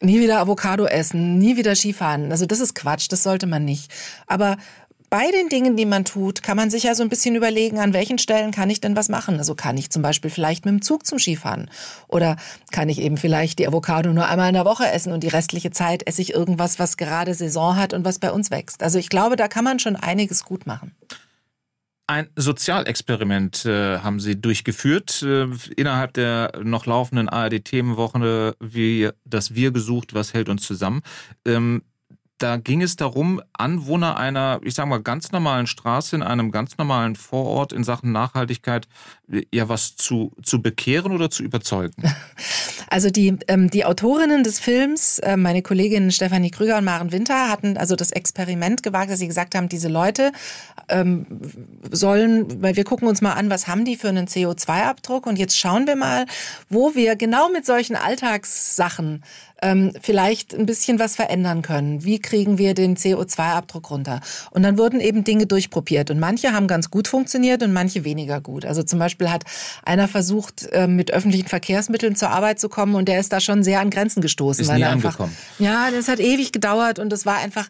[0.00, 2.30] nie wieder Avocado essen, nie wieder Skifahren.
[2.30, 3.90] Also das ist Quatsch, das sollte man nicht.
[4.26, 4.56] Aber
[5.10, 7.92] bei den Dingen, die man tut, kann man sich ja so ein bisschen überlegen, an
[7.92, 9.38] welchen Stellen kann ich denn was machen.
[9.38, 11.70] Also kann ich zum Beispiel vielleicht mit dem Zug zum Skifahren
[12.08, 12.36] oder
[12.72, 15.70] kann ich eben vielleicht die Avocado nur einmal in der Woche essen und die restliche
[15.70, 18.82] Zeit esse ich irgendwas, was gerade Saison hat und was bei uns wächst.
[18.82, 20.92] Also ich glaube, da kann man schon einiges gut machen.
[22.08, 29.72] Ein Sozialexperiment äh, haben Sie durchgeführt äh, innerhalb der noch laufenden ARD-Themenwoche, wie das Wir
[29.72, 31.02] gesucht, was hält uns zusammen.
[31.44, 31.82] Ähm,
[32.38, 36.76] da ging es darum, Anwohner einer, ich sage mal, ganz normalen Straße in einem ganz
[36.78, 38.86] normalen Vorort in Sachen Nachhaltigkeit
[39.52, 41.94] ja was zu, zu bekehren oder zu überzeugen.
[42.88, 47.50] Also die, ähm, die Autorinnen des Films, äh, meine Kolleginnen Stefanie Krüger und Maren Winter,
[47.50, 50.30] hatten also das Experiment gewagt, dass sie gesagt haben, diese Leute
[50.88, 51.26] ähm,
[51.90, 55.58] sollen, weil wir gucken uns mal an, was haben die für einen CO2-Abdruck und jetzt
[55.58, 56.26] schauen wir mal,
[56.68, 59.24] wo wir genau mit solchen Alltagssachen
[59.62, 62.04] ähm, vielleicht ein bisschen was verändern können.
[62.04, 64.20] Wie kriegen wir den CO2-Abdruck runter?
[64.50, 66.10] Und dann wurden eben Dinge durchprobiert.
[66.10, 68.64] Und manche haben ganz gut funktioniert und manche weniger gut.
[68.64, 69.44] Also zum Beispiel hat
[69.84, 73.62] einer versucht, äh, mit öffentlichen Verkehrsmitteln zur Arbeit zu kommen und der ist da schon
[73.62, 74.62] sehr an Grenzen gestoßen.
[74.62, 75.36] Ist weil nie er einfach, angekommen.
[75.58, 77.68] Ja, das hat ewig gedauert und das war einfach,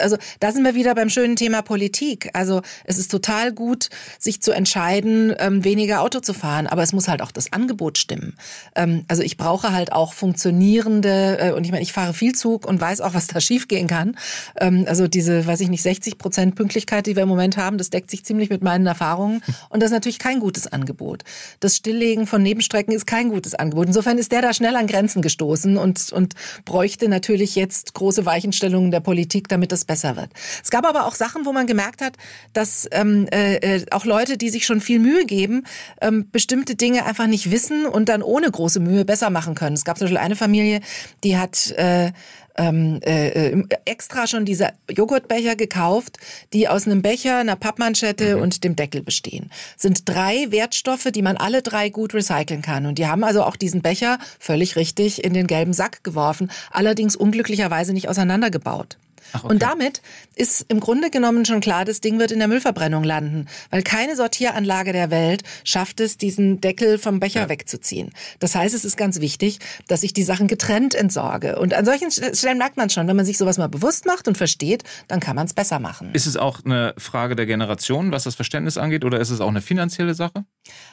[0.00, 2.30] also da sind wir wieder beim schönen Thema Politik.
[2.32, 6.92] Also es ist total gut, sich zu entscheiden, ähm, weniger Auto zu fahren, aber es
[6.92, 8.36] muss halt auch das Angebot stimmen.
[8.74, 12.66] Ähm, also ich brauche halt auch funktionierende äh, und ich meine, ich fahre viel Zug
[12.66, 14.16] und weiß auch, was da schiefgehen kann.
[14.60, 17.90] Ähm, also diese, weiß ich nicht, 60 Prozent Pünktlichkeit, die wir im Moment haben, das
[17.90, 19.42] deckt sich ziemlich mit meinen Erfahrungen.
[19.68, 21.22] Und das ist natürlich kein gutes Angebot.
[21.60, 23.86] Das Stilllegen von Nebenstrecken ist kein gutes Angebot.
[23.86, 28.90] Insofern ist der da schnell an Grenzen gestoßen und, und bräuchte natürlich jetzt große Weichenstellungen
[28.90, 30.30] der Politik, damit das besser wird.
[30.62, 32.16] Es gab aber auch Sachen, wo man gemerkt hat,
[32.52, 35.64] dass ähm, äh, äh auch Leute, die sich schon viel Mühe geben,
[36.00, 39.74] ähm, bestimmte Dinge einfach nicht wissen und dann ohne große Mühe besser machen können.
[39.74, 40.80] Es gab zum Beispiel eine Familie,
[41.24, 42.12] die hat äh,
[42.56, 46.18] ähm, äh, extra schon diese Joghurtbecher gekauft,
[46.52, 48.42] die aus einem Becher, einer Pappmanschette mhm.
[48.42, 49.50] und dem Deckel bestehen.
[49.76, 52.86] Sind drei Wertstoffe, die man alle drei gut recyceln kann.
[52.86, 57.16] Und die haben also auch diesen Becher völlig richtig in den gelben Sack geworfen, allerdings
[57.16, 58.98] unglücklicherweise nicht auseinandergebaut.
[59.32, 59.52] Ach, okay.
[59.52, 60.02] Und damit
[60.34, 64.16] ist im Grunde genommen schon klar, das Ding wird in der Müllverbrennung landen, weil keine
[64.16, 67.48] Sortieranlage der Welt schafft es, diesen Deckel vom Becher ja.
[67.48, 68.12] wegzuziehen.
[68.38, 69.58] Das heißt, es ist ganz wichtig,
[69.88, 71.58] dass ich die Sachen getrennt entsorge.
[71.58, 74.36] Und an solchen Stellen merkt man schon, wenn man sich sowas mal bewusst macht und
[74.36, 76.10] versteht, dann kann man es besser machen.
[76.14, 79.48] Ist es auch eine Frage der Generation, was das Verständnis angeht, oder ist es auch
[79.48, 80.44] eine finanzielle Sache?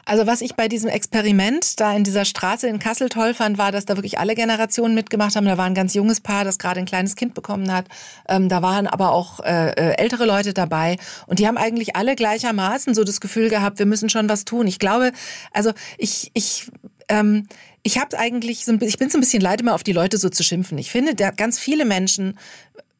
[0.05, 3.71] Also was ich bei diesem Experiment da in dieser Straße in Kassel toll fand, war,
[3.71, 5.45] dass da wirklich alle Generationen mitgemacht haben.
[5.45, 7.85] Da war ein ganz junges Paar, das gerade ein kleines Kind bekommen hat.
[8.29, 12.15] Ähm, da waren aber auch äh, äh, ältere Leute dabei und die haben eigentlich alle
[12.15, 14.67] gleichermaßen so das Gefühl gehabt, wir müssen schon was tun.
[14.67, 15.11] Ich glaube,
[15.51, 16.71] also ich, ich
[17.09, 17.47] ähm,
[17.83, 20.17] ich habe eigentlich so ein, ich bin so ein bisschen leid immer auf die Leute
[20.17, 20.77] so zu schimpfen.
[20.77, 22.37] Ich finde, da ganz viele Menschen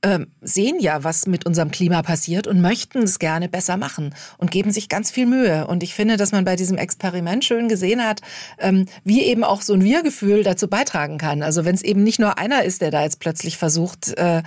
[0.02, 4.52] ähm, sehen ja, was mit unserem Klima passiert und möchten es gerne besser machen und
[4.52, 5.68] geben sich ganz viel Mühe.
[5.68, 8.22] Und ich finde, dass man bei diesem Experiment schön gesehen hat,
[8.60, 11.44] ähm, wie eben auch so ein Wir-Gefühl dazu beitragen kann.
[11.44, 14.44] Also wenn es eben nicht nur einer ist, der da jetzt plötzlich versucht, äh,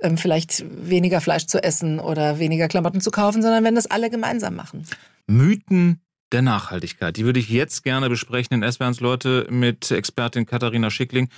[0.00, 4.10] ähm, vielleicht weniger Fleisch zu essen oder weniger Klamotten zu kaufen, sondern wenn das alle
[4.10, 4.84] gemeinsam machen.
[5.26, 6.00] Mythen
[6.32, 7.16] der Nachhaltigkeit.
[7.16, 11.28] Die würde ich jetzt gerne besprechen in SWRs Leute mit Expertin Katharina Schickling.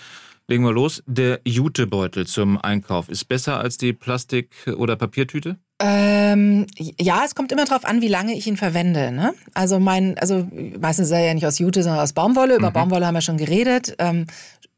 [0.51, 1.03] Legen wir los.
[1.07, 5.59] Der Jutebeutel zum Einkauf ist besser als die Plastik- oder Papiertüte?
[5.79, 9.13] Ähm, ja, es kommt immer darauf an, wie lange ich ihn verwende.
[9.13, 9.35] Ne?
[9.53, 10.49] Also mein, also
[10.81, 12.57] meistens ist er ja nicht aus Jute, sondern aus Baumwolle.
[12.57, 12.73] Über mhm.
[12.73, 13.95] Baumwolle haben wir schon geredet.
[13.99, 14.27] Ähm,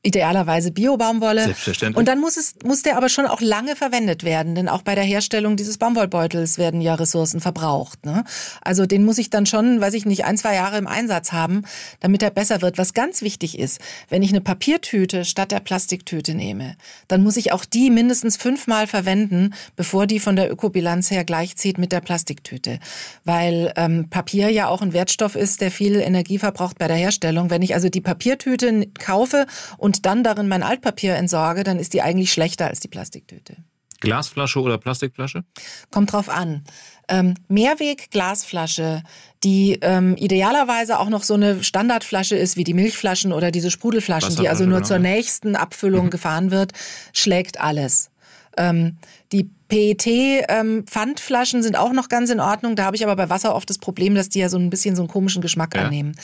[0.03, 1.45] idealerweise Bio-Baumwolle.
[1.45, 1.99] Selbstverständlich.
[1.99, 4.95] Und dann muss es, muss der aber schon auch lange verwendet werden, denn auch bei
[4.95, 8.07] der Herstellung dieses Baumwollbeutels werden ja Ressourcen verbraucht.
[8.07, 8.25] Ne?
[8.63, 11.65] Also den muss ich dann schon, weiß ich nicht, ein, zwei Jahre im Einsatz haben,
[12.01, 12.79] damit er besser wird.
[12.79, 16.77] Was ganz wichtig ist, wenn ich eine Papiertüte statt der Plastiktüte nehme,
[17.09, 21.77] dann muss ich auch die mindestens fünfmal verwenden, bevor die von der Ökobilanz her gleichzieht
[21.77, 22.79] mit der Plastiktüte.
[23.25, 27.51] Weil ähm, Papier ja auch ein Wertstoff ist, der viel Energie verbraucht bei der Herstellung.
[27.51, 31.95] Wenn ich also die Papiertüte kaufe und und dann darin mein Altpapier entsorge, dann ist
[31.95, 33.57] die eigentlich schlechter als die Plastiktüte.
[33.99, 35.43] Glasflasche oder Plastikflasche?
[35.91, 36.63] Kommt drauf an.
[37.09, 39.03] Ähm, Mehrweg-Glasflasche,
[39.43, 44.37] die ähm, idealerweise auch noch so eine Standardflasche ist wie die Milchflaschen oder diese Sprudelflaschen,
[44.37, 44.87] die also nur genau.
[44.87, 46.11] zur nächsten Abfüllung mhm.
[46.11, 46.71] gefahren wird,
[47.13, 48.13] schlägt alles.
[48.57, 48.97] Ähm,
[49.33, 52.77] die PET-Pfandflaschen ähm, sind auch noch ganz in Ordnung.
[52.77, 54.95] Da habe ich aber bei Wasser oft das Problem, dass die ja so ein bisschen
[54.95, 55.83] so einen komischen Geschmack ja.
[55.83, 56.15] annehmen.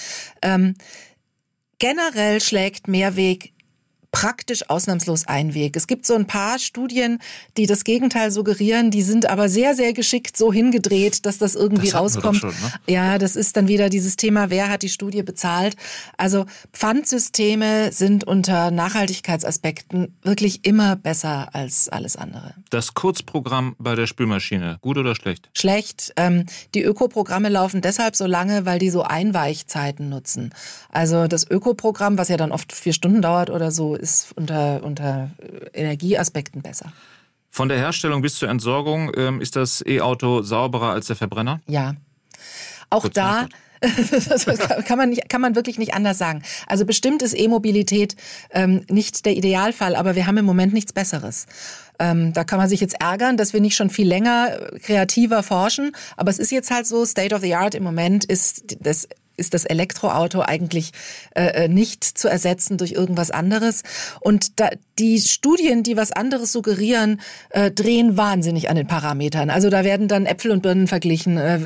[0.41, 0.75] Ähm,
[1.79, 3.53] generell schlägt Mehrweg
[4.11, 5.77] praktisch ausnahmslos ein Weg.
[5.77, 7.19] Es gibt so ein paar Studien,
[7.57, 11.91] die das Gegenteil suggerieren, die sind aber sehr, sehr geschickt so hingedreht, dass das irgendwie
[11.91, 12.39] das rauskommt.
[12.39, 12.73] Schon, ne?
[12.87, 15.77] Ja, das ist dann wieder dieses Thema, wer hat die Studie bezahlt.
[16.17, 22.55] Also Pfandsysteme sind unter Nachhaltigkeitsaspekten wirklich immer besser als alles andere.
[22.71, 25.51] Das Kurzprogramm bei der Spülmaschine, gut oder schlecht?
[25.53, 26.13] Schlecht.
[26.17, 30.55] Ähm, die Ökoprogramme laufen deshalb so lange, weil die so Einweichzeiten nutzen.
[30.91, 35.31] Also das Ökoprogramm, was ja dann oft vier Stunden dauert oder so, ist unter, unter
[35.73, 36.93] Energieaspekten besser.
[37.51, 41.61] Von der Herstellung bis zur Entsorgung ähm, ist das E-Auto sauberer als der Verbrenner?
[41.67, 41.95] Ja.
[42.91, 43.49] Auch Kurz da.
[44.87, 46.43] kann man, nicht, kann man wirklich nicht anders sagen.
[46.67, 48.17] Also bestimmt ist E-Mobilität
[48.51, 51.47] ähm, nicht der Idealfall, aber wir haben im Moment nichts Besseres.
[51.99, 55.93] Ähm, da kann man sich jetzt ärgern, dass wir nicht schon viel länger kreativer forschen,
[56.17, 59.55] aber es ist jetzt halt so, State of the Art im Moment ist das ist
[59.55, 60.93] das Elektroauto eigentlich
[61.35, 63.83] äh, äh, nicht zu ersetzen durch irgendwas anderes.
[64.21, 69.51] Und da, die Studien, die was anderes suggerieren, äh, drehen wahnsinnig an den Parametern.
[69.51, 71.61] Also da werden dann Äpfel und Birnen verglichen, äh,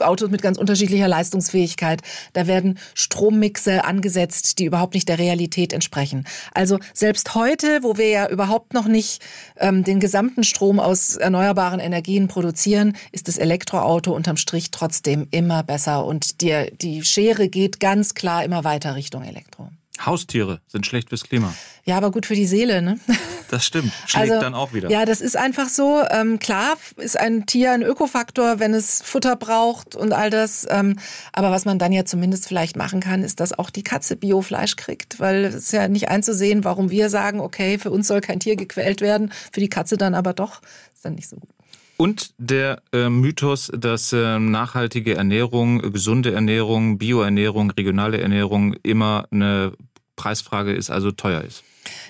[0.00, 2.02] Autos mit ganz unterschiedlicher Leistungsfähigkeit.
[2.32, 6.26] Da werden Strommixe angesetzt, die überhaupt nicht der Realität entsprechen.
[6.54, 9.22] Also selbst heute, wo wir ja überhaupt noch nicht
[9.58, 15.62] ähm, den gesamten Strom aus erneuerbaren Energien produzieren, ist das Elektroauto unterm Strich trotzdem immer
[15.62, 16.04] besser.
[16.04, 19.70] Und die, die Schere geht ganz klar immer weiter Richtung Elektro.
[20.04, 21.54] Haustiere sind schlecht fürs Klima.
[21.84, 22.98] Ja, aber gut für die Seele, ne?
[23.48, 23.92] Das stimmt.
[24.06, 24.90] Schlägt also, dann auch wieder.
[24.90, 26.02] Ja, das ist einfach so.
[26.10, 30.66] Ähm, klar ist ein Tier ein Ökofaktor, wenn es Futter braucht und all das.
[30.68, 30.98] Ähm,
[31.32, 34.74] aber was man dann ja zumindest vielleicht machen kann, ist, dass auch die Katze Biofleisch
[34.74, 38.40] kriegt, weil es ist ja nicht einzusehen, warum wir sagen, okay, für uns soll kein
[38.40, 40.60] Tier gequält werden, für die Katze dann aber doch.
[40.92, 41.55] Ist dann nicht so gut.
[41.96, 49.72] Und der äh, Mythos, dass äh, nachhaltige Ernährung, gesunde Ernährung, Bioernährung, regionale Ernährung immer eine
[50.16, 51.64] Preisfrage ist, also teuer ist.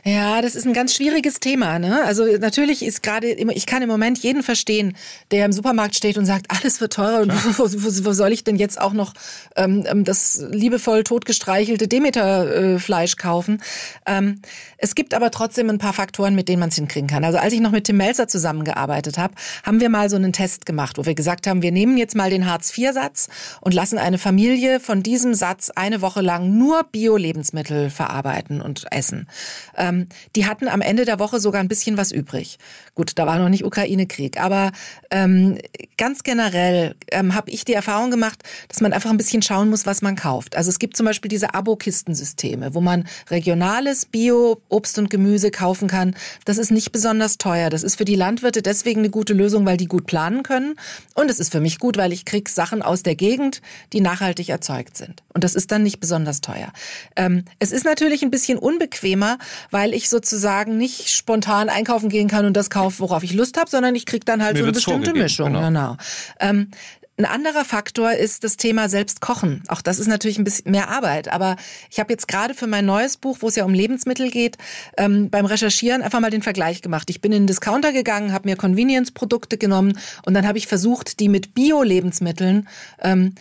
[0.05, 1.79] Ja, das ist ein ganz schwieriges Thema.
[1.79, 2.05] Ne?
[2.05, 4.97] Also natürlich ist gerade immer, ich kann im Moment jeden verstehen,
[5.31, 8.45] der im Supermarkt steht und sagt, alles wird teurer und wo, wo, wo soll ich
[8.45, 9.15] denn jetzt auch noch
[9.57, 13.63] ähm, ähm das liebevoll totgestreichelte Demeter-Fleisch äh, kaufen?
[14.07, 14.41] Ähm,
[14.79, 17.25] es gibt aber trotzdem ein paar Faktoren, mit denen man es hinkriegen kann.
[17.25, 19.35] Also als ich noch mit Tim Melzer zusammengearbeitet habe,
[19.65, 22.31] haben wir mal so einen Test gemacht, wo wir gesagt haben, wir nehmen jetzt mal
[22.31, 23.29] den Hartz-IV-Satz
[23.61, 29.29] und lassen eine Familie von diesem Satz eine Woche lang nur Bio-Lebensmittel verarbeiten und essen.
[29.77, 32.59] Ähm, die hatten am Ende der Woche sogar ein bisschen was übrig.
[32.95, 34.73] Gut, da war noch nicht Ukraine-Krieg, aber
[35.11, 35.59] ähm,
[35.97, 39.87] ganz generell ähm, habe ich die Erfahrung gemacht, dass man einfach ein bisschen schauen muss,
[39.87, 40.57] was man kauft.
[40.57, 46.15] Also es gibt zum Beispiel diese Abo-Kistensysteme, wo man regionales Bio-Obst und Gemüse kaufen kann.
[46.45, 47.71] Das ist nicht besonders teuer.
[47.71, 50.77] Das ist für die Landwirte deswegen eine gute Lösung, weil die gut planen können.
[51.15, 53.61] Und es ist für mich gut, weil ich krieg Sachen aus der Gegend,
[53.93, 55.23] die nachhaltig erzeugt sind.
[55.33, 56.73] Und das ist dann nicht besonders teuer.
[57.17, 59.39] Ähm, es ist natürlich ein bisschen unbequemer,
[59.71, 63.71] weil ich sozusagen nicht spontan einkaufen gehen kann und das kaufe, worauf ich Lust habe,
[63.71, 65.53] sondern ich kriege dann halt Mir so eine bestimmte Mischung.
[65.53, 65.67] Genau.
[65.67, 65.97] genau.
[66.41, 66.71] Ähm,
[67.19, 69.63] ein anderer Faktor ist das Thema Selbstkochen.
[69.69, 71.33] Auch das ist natürlich ein bisschen mehr Arbeit.
[71.33, 71.57] Aber
[71.91, 74.59] ich habe jetzt gerade für mein neues Buch, wo es ja um Lebensmittel geht,
[74.99, 77.09] ähm, beim Recherchieren einfach mal den Vergleich gemacht.
[77.09, 81.19] Ich bin in den Discounter gegangen, habe mir Convenience-Produkte genommen und dann habe ich versucht,
[81.19, 82.69] die mit Bio-Lebensmitteln
[83.01, 83.35] ähm,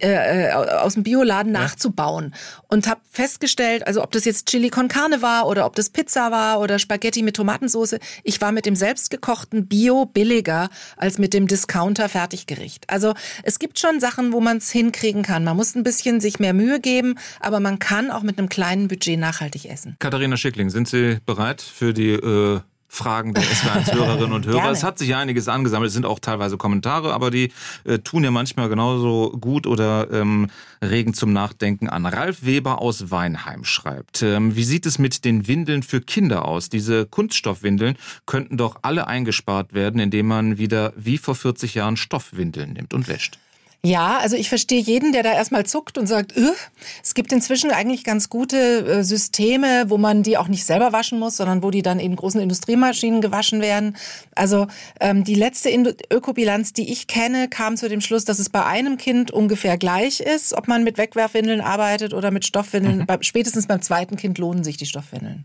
[0.00, 1.60] äh, äh, aus dem Bioladen ja.
[1.60, 2.34] nachzubauen
[2.68, 6.30] und habe festgestellt, also ob das jetzt Chili con Carne war oder ob das Pizza
[6.30, 11.46] war oder Spaghetti mit Tomatensauce, ich war mit dem selbstgekochten Bio billiger als mit dem
[11.46, 12.88] Discounter Fertiggericht.
[12.88, 15.44] Also es gibt schon Sachen, wo man es hinkriegen kann.
[15.44, 18.88] Man muss ein bisschen sich mehr Mühe geben, aber man kann auch mit einem kleinen
[18.88, 19.96] Budget nachhaltig essen.
[19.98, 22.60] Katharina Schickling, sind Sie bereit für die äh
[22.94, 24.70] Fragen der SW1-Hörerinnen und Hörer.
[24.70, 25.88] es hat sich einiges angesammelt.
[25.88, 27.50] Es sind auch teilweise Kommentare, aber die
[27.84, 30.50] äh, tun ja manchmal genauso gut oder ähm,
[30.82, 32.04] regen zum Nachdenken an.
[32.04, 36.68] Ralf Weber aus Weinheim schreibt, ähm, wie sieht es mit den Windeln für Kinder aus?
[36.68, 42.74] Diese Kunststoffwindeln könnten doch alle eingespart werden, indem man wieder wie vor 40 Jahren Stoffwindeln
[42.74, 43.38] nimmt und wäscht.
[43.84, 46.54] Ja, also ich verstehe jeden, der da erstmal zuckt und sagt, Ugh.
[47.02, 51.18] es gibt inzwischen eigentlich ganz gute äh, Systeme, wo man die auch nicht selber waschen
[51.18, 53.96] muss, sondern wo die dann in großen Industriemaschinen gewaschen werden.
[54.36, 54.68] Also
[55.00, 55.70] ähm, die letzte
[56.12, 60.20] Ökobilanz, die ich kenne, kam zu dem Schluss, dass es bei einem Kind ungefähr gleich
[60.20, 62.98] ist, ob man mit Wegwerfwindeln arbeitet oder mit Stoffwindeln.
[62.98, 63.22] Mhm.
[63.22, 65.42] Spätestens beim zweiten Kind lohnen sich die Stoffwindeln.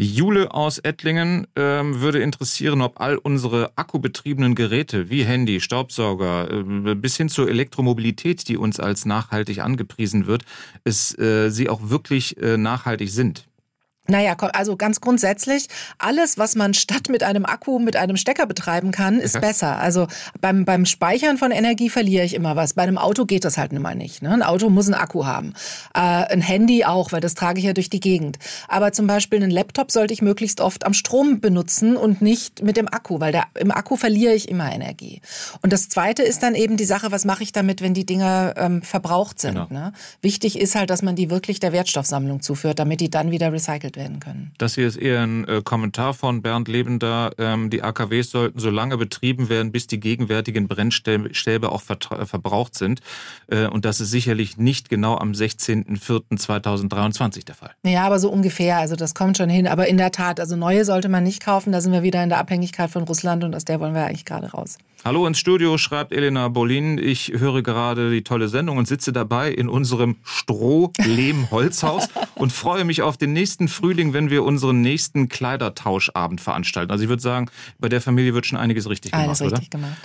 [0.00, 6.94] Jule aus Ettlingen ähm, würde interessieren, ob all unsere akkubetriebenen Geräte wie Handy, Staubsauger äh,
[6.94, 10.44] bis hin zur Elektromobilität, die uns als nachhaltig angepriesen wird,
[10.84, 13.48] es, äh, sie auch wirklich äh, nachhaltig sind.
[14.10, 15.68] Naja, also ganz grundsätzlich,
[15.98, 19.78] alles, was man statt mit einem Akku mit einem Stecker betreiben kann, ist besser.
[19.78, 20.06] Also
[20.40, 22.72] beim, beim Speichern von Energie verliere ich immer was.
[22.72, 24.22] Bei einem Auto geht das halt immer nicht.
[24.22, 24.30] Ne?
[24.32, 25.52] Ein Auto muss einen Akku haben.
[25.94, 28.38] Äh, ein Handy auch, weil das trage ich ja durch die Gegend.
[28.66, 32.78] Aber zum Beispiel einen Laptop sollte ich möglichst oft am Strom benutzen und nicht mit
[32.78, 35.20] dem Akku, weil der, im Akku verliere ich immer Energie.
[35.60, 38.54] Und das Zweite ist dann eben die Sache, was mache ich damit, wenn die Dinger
[38.56, 39.52] ähm, verbraucht sind.
[39.52, 39.66] Genau.
[39.68, 39.92] Ne?
[40.22, 43.97] Wichtig ist halt, dass man die wirklich der Wertstoffsammlung zuführt, damit die dann wieder recycelt
[43.98, 44.52] werden können.
[44.56, 47.32] Das hier ist eher ein äh, Kommentar von Bernd Lebender.
[47.36, 52.74] Ähm, die AKWs sollten so lange betrieben werden, bis die gegenwärtigen Brennstäbe auch äh, verbraucht
[52.74, 53.02] sind.
[53.48, 57.72] Äh, und das ist sicherlich nicht genau am 16.04.2023 der Fall.
[57.84, 58.78] Ja, aber so ungefähr.
[58.78, 59.66] Also das kommt schon hin.
[59.66, 61.72] Aber in der Tat, also neue sollte man nicht kaufen.
[61.72, 64.24] Da sind wir wieder in der Abhängigkeit von Russland und aus der wollen wir eigentlich
[64.24, 64.78] gerade raus.
[65.04, 66.98] Hallo ins Studio, schreibt Elena Bolin.
[66.98, 73.02] Ich höre gerade die tolle Sendung und sitze dabei in unserem Stroh-Lehm-Holzhaus und freue mich
[73.02, 76.92] auf den nächsten Frühling, wenn wir unseren nächsten Kleidertauschabend veranstalten.
[76.92, 79.70] Also ich würde sagen, bei der Familie wird schon einiges richtig gemacht, Alles richtig oder?
[79.70, 79.96] gemacht.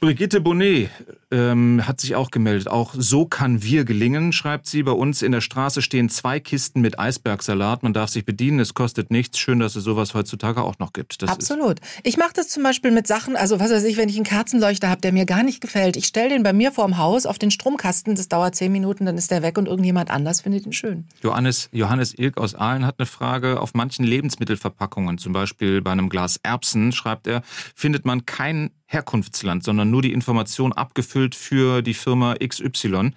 [0.00, 0.90] Brigitte Bonnet
[1.32, 2.68] ähm, hat sich auch gemeldet.
[2.68, 4.84] Auch so kann wir gelingen, schreibt sie.
[4.84, 7.82] Bei uns in der Straße stehen zwei Kisten mit Eisbergsalat.
[7.82, 9.40] Man darf sich bedienen, es kostet nichts.
[9.40, 11.20] Schön, dass es sowas heutzutage auch noch gibt.
[11.20, 11.80] Das Absolut.
[12.04, 14.88] Ich mache das zum Beispiel mit Sachen, also was weiß ich, wenn ich einen Kerzenleuchter
[14.88, 15.96] habe, der mir gar nicht gefällt.
[15.96, 18.14] Ich stelle den bei mir vorm Haus auf den Stromkasten.
[18.14, 21.08] Das dauert zehn Minuten, dann ist der weg und irgendjemand anders findet ihn schön.
[21.24, 23.60] Johannes, Johannes Ilk aus Aalen hat eine Frage.
[23.60, 27.42] Auf manchen Lebensmittelverpackungen, zum Beispiel bei einem Glas Erbsen, schreibt er,
[27.74, 33.12] findet man kein Herkunftsland, sondern nur die Information abgefüllt für die Firma XY.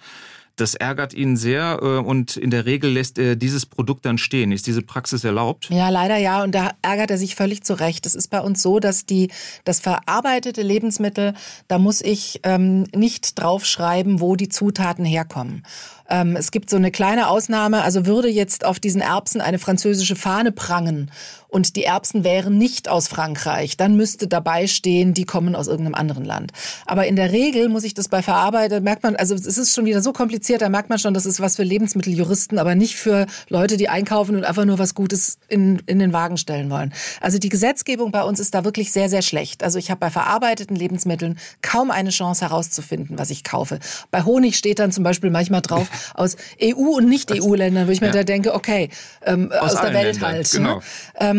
[0.56, 4.52] Das ärgert ihn sehr äh, und in der Regel lässt er dieses Produkt dann stehen.
[4.52, 5.70] Ist diese Praxis erlaubt?
[5.70, 6.42] Ja, leider ja.
[6.42, 8.04] Und da ärgert er sich völlig zurecht.
[8.04, 9.30] Es ist bei uns so, dass die,
[9.64, 11.32] das verarbeitete Lebensmittel,
[11.68, 15.64] da muss ich ähm, nicht draufschreiben, wo die Zutaten herkommen.
[16.10, 20.16] Ähm, es gibt so eine kleine Ausnahme, also würde jetzt auf diesen Erbsen eine französische
[20.16, 21.10] Fahne prangen
[21.52, 25.94] und die Erbsen wären nicht aus Frankreich, dann müsste dabei stehen, die kommen aus irgendeinem
[25.94, 26.52] anderen Land.
[26.86, 29.84] Aber in der Regel muss ich das bei Verarbeitung, merkt man, also es ist schon
[29.84, 33.26] wieder so kompliziert, da merkt man schon, das ist was für Lebensmitteljuristen, aber nicht für
[33.50, 36.94] Leute, die einkaufen und einfach nur was Gutes in, in den Wagen stellen wollen.
[37.20, 39.62] Also die Gesetzgebung bei uns ist da wirklich sehr, sehr schlecht.
[39.62, 43.78] Also ich habe bei verarbeiteten Lebensmitteln kaum eine Chance herauszufinden, was ich kaufe.
[44.10, 48.06] Bei Honig steht dann zum Beispiel manchmal drauf, aus EU- und Nicht-EU-Ländern, wo ich mir
[48.06, 48.14] ja.
[48.14, 48.88] da denke, okay,
[49.26, 50.52] ähm, aus, aus der Welt Ländern, halt.
[50.54, 50.58] Ne?
[50.58, 50.82] Genau.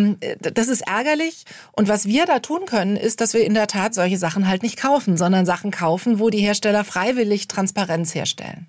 [0.04, 1.46] Ähm, das ist ärgerlich.
[1.72, 4.64] Und was wir da tun können, ist, dass wir in der Tat solche Sachen halt
[4.64, 8.68] nicht kaufen, sondern Sachen kaufen, wo die Hersteller freiwillig Transparenz herstellen.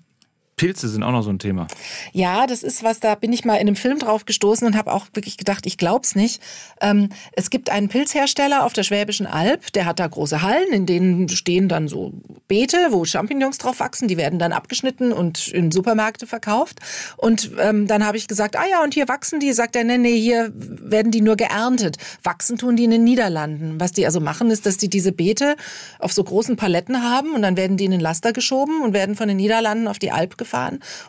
[0.57, 1.67] Pilze sind auch noch so ein Thema.
[2.13, 4.93] Ja, das ist was, da bin ich mal in einem Film drauf gestoßen und habe
[4.93, 6.41] auch wirklich gedacht, ich glaub's nicht.
[6.79, 10.85] Ähm, es gibt einen Pilzhersteller auf der Schwäbischen Alb, der hat da große Hallen, in
[10.85, 12.13] denen stehen dann so
[12.47, 16.79] Beete, wo Champignons drauf wachsen, die werden dann abgeschnitten und in Supermärkte verkauft.
[17.17, 19.97] Und ähm, dann habe ich gesagt, ah ja, und hier wachsen die, sagt er, nee,
[19.97, 21.97] nee, hier werden die nur geerntet.
[22.23, 23.77] Wachsen tun die in den Niederlanden.
[23.81, 25.57] Was die also machen, ist, dass die diese Beete
[25.99, 29.15] auf so großen Paletten haben und dann werden die in den Laster geschoben und werden
[29.15, 30.44] von den Niederlanden auf die Alp gefahren.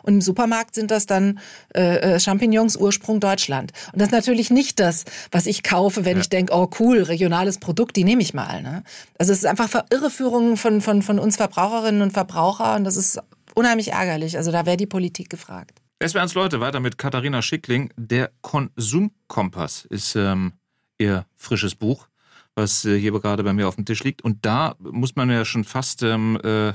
[0.03, 1.39] Und im Supermarkt sind das dann
[1.75, 3.71] äh, äh, Champignons Ursprung Deutschland.
[3.93, 6.21] Und das ist natürlich nicht das, was ich kaufe, wenn ja.
[6.21, 8.61] ich denke, oh cool, regionales Produkt, die nehme ich mal.
[8.61, 8.83] Ne?
[9.17, 12.77] Also es ist einfach Irreführung von, von, von uns Verbraucherinnen und Verbrauchern.
[12.77, 13.19] Und das ist
[13.55, 14.37] unheimlich ärgerlich.
[14.37, 15.81] Also da wäre die Politik gefragt.
[15.99, 17.91] Es wären Leute, weiter mit Katharina Schickling.
[17.97, 20.53] Der Konsumkompass ist ähm,
[20.99, 22.07] ihr frisches Buch,
[22.53, 24.21] was äh, hier gerade bei mir auf dem Tisch liegt.
[24.21, 26.73] Und da muss man ja schon fast ähm, äh,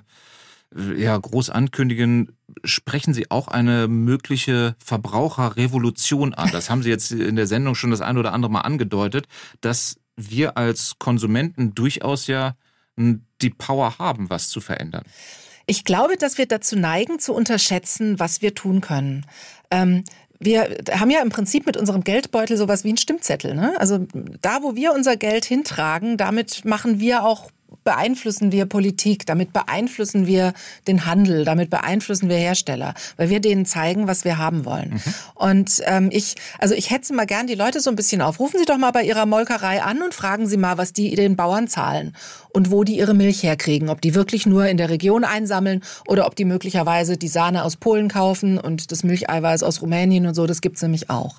[0.97, 6.51] ja, groß ankündigen, sprechen Sie auch eine mögliche Verbraucherrevolution an.
[6.53, 9.27] Das haben Sie jetzt in der Sendung schon das ein oder andere Mal angedeutet,
[9.61, 12.55] dass wir als Konsumenten durchaus ja
[12.97, 15.05] die Power haben, was zu verändern.
[15.67, 19.25] Ich glaube, dass wir dazu neigen, zu unterschätzen, was wir tun können.
[19.71, 20.05] Ähm,
[20.39, 23.55] wir haben ja im Prinzip mit unserem Geldbeutel sowas wie einen Stimmzettel.
[23.55, 23.75] Ne?
[23.79, 24.07] Also
[24.41, 27.51] da, wo wir unser Geld hintragen, damit machen wir auch
[27.85, 30.53] beeinflussen wir Politik, damit beeinflussen wir
[30.87, 34.95] den Handel, damit beeinflussen wir Hersteller, weil wir denen zeigen, was wir haben wollen.
[34.95, 35.15] Mhm.
[35.35, 38.41] Und ähm, ich, also ich hetze mal gern die Leute so ein bisschen auf.
[38.41, 41.37] Rufen Sie doch mal bei Ihrer Molkerei an und fragen Sie mal, was die den
[41.37, 42.15] Bauern zahlen
[42.53, 43.89] und wo die ihre Milch herkriegen.
[43.89, 47.77] Ob die wirklich nur in der Region einsammeln oder ob die möglicherweise die Sahne aus
[47.77, 50.47] Polen kaufen und das Milcheiweiß aus Rumänien und so.
[50.47, 51.37] Das gibt's nämlich auch.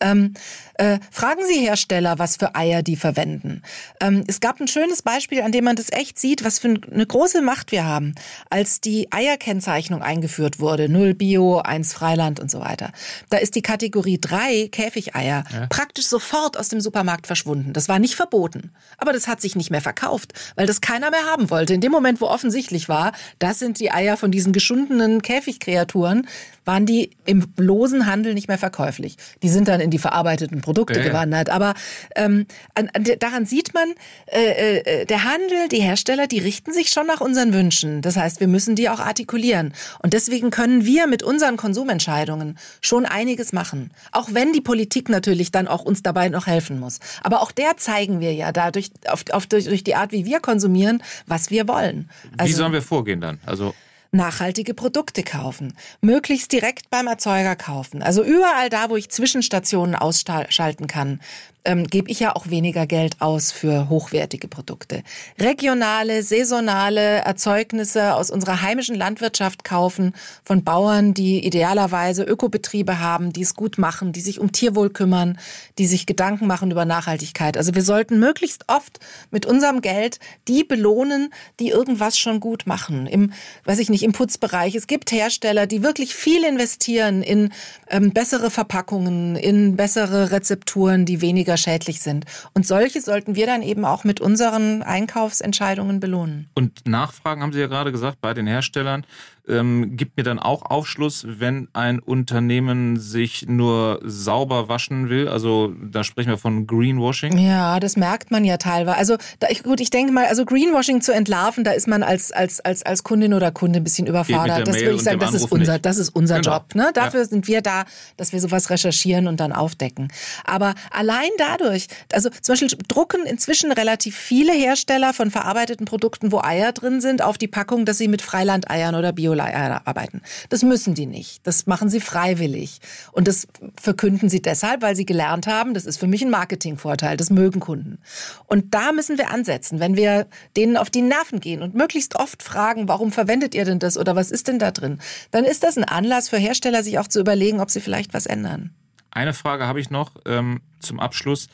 [0.00, 0.34] Ähm,
[0.78, 3.62] äh, fragen Sie Hersteller, was für Eier die verwenden.
[4.00, 7.06] Ähm, es gab ein schönes Beispiel, an dem man das echt sieht, was für eine
[7.06, 8.14] große Macht wir haben,
[8.50, 12.92] als die Eierkennzeichnung eingeführt wurde, null Bio, eins Freiland und so weiter.
[13.30, 15.66] Da ist die Kategorie 3 Käfigeier ja.
[15.68, 17.72] praktisch sofort aus dem Supermarkt verschwunden.
[17.72, 21.24] Das war nicht verboten, aber das hat sich nicht mehr verkauft, weil das keiner mehr
[21.26, 21.74] haben wollte.
[21.74, 26.26] In dem Moment, wo offensichtlich war, das sind die Eier von diesen geschundenen Käfigkreaturen,
[26.66, 29.16] waren die im losen Handel nicht mehr verkäuflich.
[29.42, 31.48] Die sind dann in die verarbeiteten Produkte ja, gewandert.
[31.48, 31.74] Aber
[32.16, 33.88] ähm, an, an, daran sieht man,
[34.26, 38.02] äh, äh, der Handel, die Hersteller, die richten sich schon nach unseren Wünschen.
[38.02, 39.72] Das heißt, wir müssen die auch artikulieren.
[40.02, 43.92] Und deswegen können wir mit unseren Konsumentscheidungen schon einiges machen.
[44.10, 46.98] Auch wenn die Politik natürlich dann auch uns dabei noch helfen muss.
[47.22, 50.40] Aber auch der zeigen wir ja dadurch, auf, auf, durch, durch die Art, wie wir
[50.40, 52.10] konsumieren, was wir wollen.
[52.36, 53.38] Also, wie sollen wir vorgehen dann?
[53.46, 53.72] Also
[54.16, 58.02] nachhaltige Produkte kaufen, möglichst direkt beim Erzeuger kaufen.
[58.02, 61.20] Also überall da, wo ich Zwischenstationen ausschalten kann,
[61.66, 65.02] ähm, gebe ich ja auch weniger Geld aus für hochwertige Produkte.
[65.38, 70.14] Regionale, saisonale Erzeugnisse aus unserer heimischen Landwirtschaft kaufen
[70.44, 75.38] von Bauern, die idealerweise Ökobetriebe haben, die es gut machen, die sich um Tierwohl kümmern,
[75.78, 77.56] die sich Gedanken machen über Nachhaltigkeit.
[77.56, 79.00] Also wir sollten möglichst oft
[79.30, 83.06] mit unserem Geld die belohnen, die irgendwas schon gut machen.
[83.06, 83.32] Im,
[83.64, 84.74] weiß ich nicht, im Putzbereich.
[84.74, 87.52] Es gibt Hersteller, die wirklich viel investieren in
[87.88, 92.24] ähm, bessere Verpackungen, in bessere Rezepturen, die weniger weniger schädlich sind.
[92.54, 96.48] Und solche sollten wir dann eben auch mit unseren Einkaufsentscheidungen belohnen.
[96.54, 99.04] Und Nachfragen haben Sie ja gerade gesagt bei den Herstellern
[99.48, 105.28] ähm, gibt mir dann auch Aufschluss, wenn ein Unternehmen sich nur sauber waschen will.
[105.28, 107.38] Also da sprechen wir von Greenwashing.
[107.38, 108.96] Ja, das merkt man ja teilweise.
[108.96, 112.32] Also da, ich, gut, ich denke mal, also Greenwashing zu entlarven, da ist man als
[112.32, 114.66] als als als Kundin oder Kunde ein bisschen überfordert.
[114.66, 116.54] Das würde ich sagen, das ist unser das ist unser genau.
[116.54, 116.74] Job.
[116.74, 116.90] Ne?
[116.94, 117.26] Dafür ja.
[117.26, 117.84] sind wir da,
[118.16, 120.08] dass wir sowas recherchieren und dann aufdecken.
[120.44, 126.40] Aber allein dadurch, also zum Beispiel drucken inzwischen relativ viele Hersteller von verarbeiteten Produkten, wo
[126.40, 130.22] Eier drin sind, auf die Packung, dass sie mit Freilandeiern oder Bio arbeiten.
[130.48, 131.46] Das müssen die nicht.
[131.46, 132.80] Das machen sie freiwillig.
[133.12, 133.46] Und das
[133.80, 137.60] verkünden sie deshalb, weil sie gelernt haben, das ist für mich ein Marketingvorteil, das mögen
[137.60, 137.98] Kunden.
[138.46, 140.26] Und da müssen wir ansetzen, wenn wir
[140.56, 144.16] denen auf die Nerven gehen und möglichst oft fragen, warum verwendet ihr denn das oder
[144.16, 144.98] was ist denn da drin,
[145.30, 148.26] dann ist das ein Anlass für Hersteller, sich auch zu überlegen, ob sie vielleicht was
[148.26, 148.70] ändern.
[149.10, 151.48] Eine Frage habe ich noch ähm, zum Abschluss.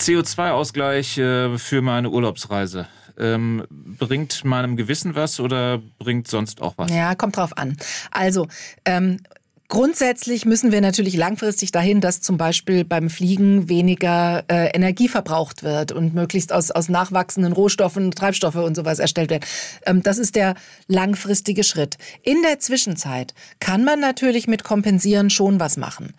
[0.00, 2.88] CO2-Ausgleich äh, für meine Urlaubsreise
[3.18, 6.90] ähm, bringt meinem Gewissen was oder bringt sonst auch was?
[6.90, 7.76] Ja, kommt drauf an.
[8.10, 8.48] Also,
[8.84, 9.18] ähm,
[9.72, 15.62] Grundsätzlich müssen wir natürlich langfristig dahin, dass zum Beispiel beim Fliegen weniger äh, Energie verbraucht
[15.62, 19.46] wird und möglichst aus, aus nachwachsenden Rohstoffen, Treibstoffe und sowas erstellt wird.
[19.86, 20.56] Ähm, das ist der
[20.88, 21.96] langfristige Schritt.
[22.22, 26.12] In der Zwischenzeit kann man natürlich mit Kompensieren schon was machen.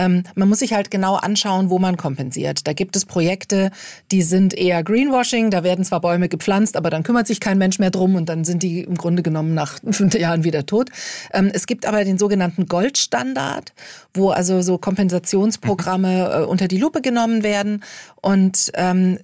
[0.00, 2.66] Ähm, man muss sich halt genau anschauen, wo man kompensiert.
[2.66, 3.70] Da gibt es Projekte,
[4.10, 5.50] die sind eher Greenwashing.
[5.50, 8.44] Da werden zwar Bäume gepflanzt, aber dann kümmert sich kein Mensch mehr drum und dann
[8.44, 10.88] sind die im Grunde genommen nach fünf Jahren wieder tot.
[11.32, 13.74] Ähm, es gibt aber den sogenannten Goldstandard,
[14.14, 17.84] wo also so Kompensationsprogramme äh, unter die Lupe genommen werden
[18.22, 19.18] und ähm,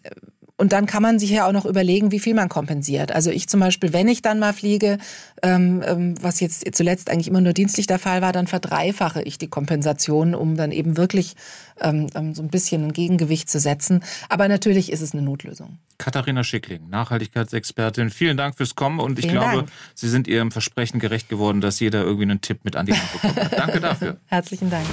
[0.58, 3.12] und dann kann man sich ja auch noch überlegen, wie viel man kompensiert.
[3.12, 4.98] Also ich zum Beispiel, wenn ich dann mal fliege,
[5.42, 9.36] ähm, ähm, was jetzt zuletzt eigentlich immer nur dienstlich der Fall war, dann verdreifache ich
[9.36, 11.36] die Kompensation, um dann eben wirklich
[11.80, 14.02] ähm, ähm, so ein bisschen ein Gegengewicht zu setzen.
[14.30, 15.78] Aber natürlich ist es eine Notlösung.
[15.98, 19.68] Katharina Schickling, Nachhaltigkeitsexpertin, vielen Dank fürs Kommen und ich glaube, Dank.
[19.94, 23.12] Sie sind Ihrem Versprechen gerecht geworden, dass jeder irgendwie einen Tipp mit an die Hand
[23.12, 23.52] bekommt.
[23.52, 24.16] Danke dafür.
[24.26, 24.86] Herzlichen Dank.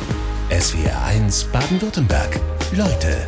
[0.49, 2.39] SWR 1 Baden-Württemberg.
[2.73, 3.27] Leute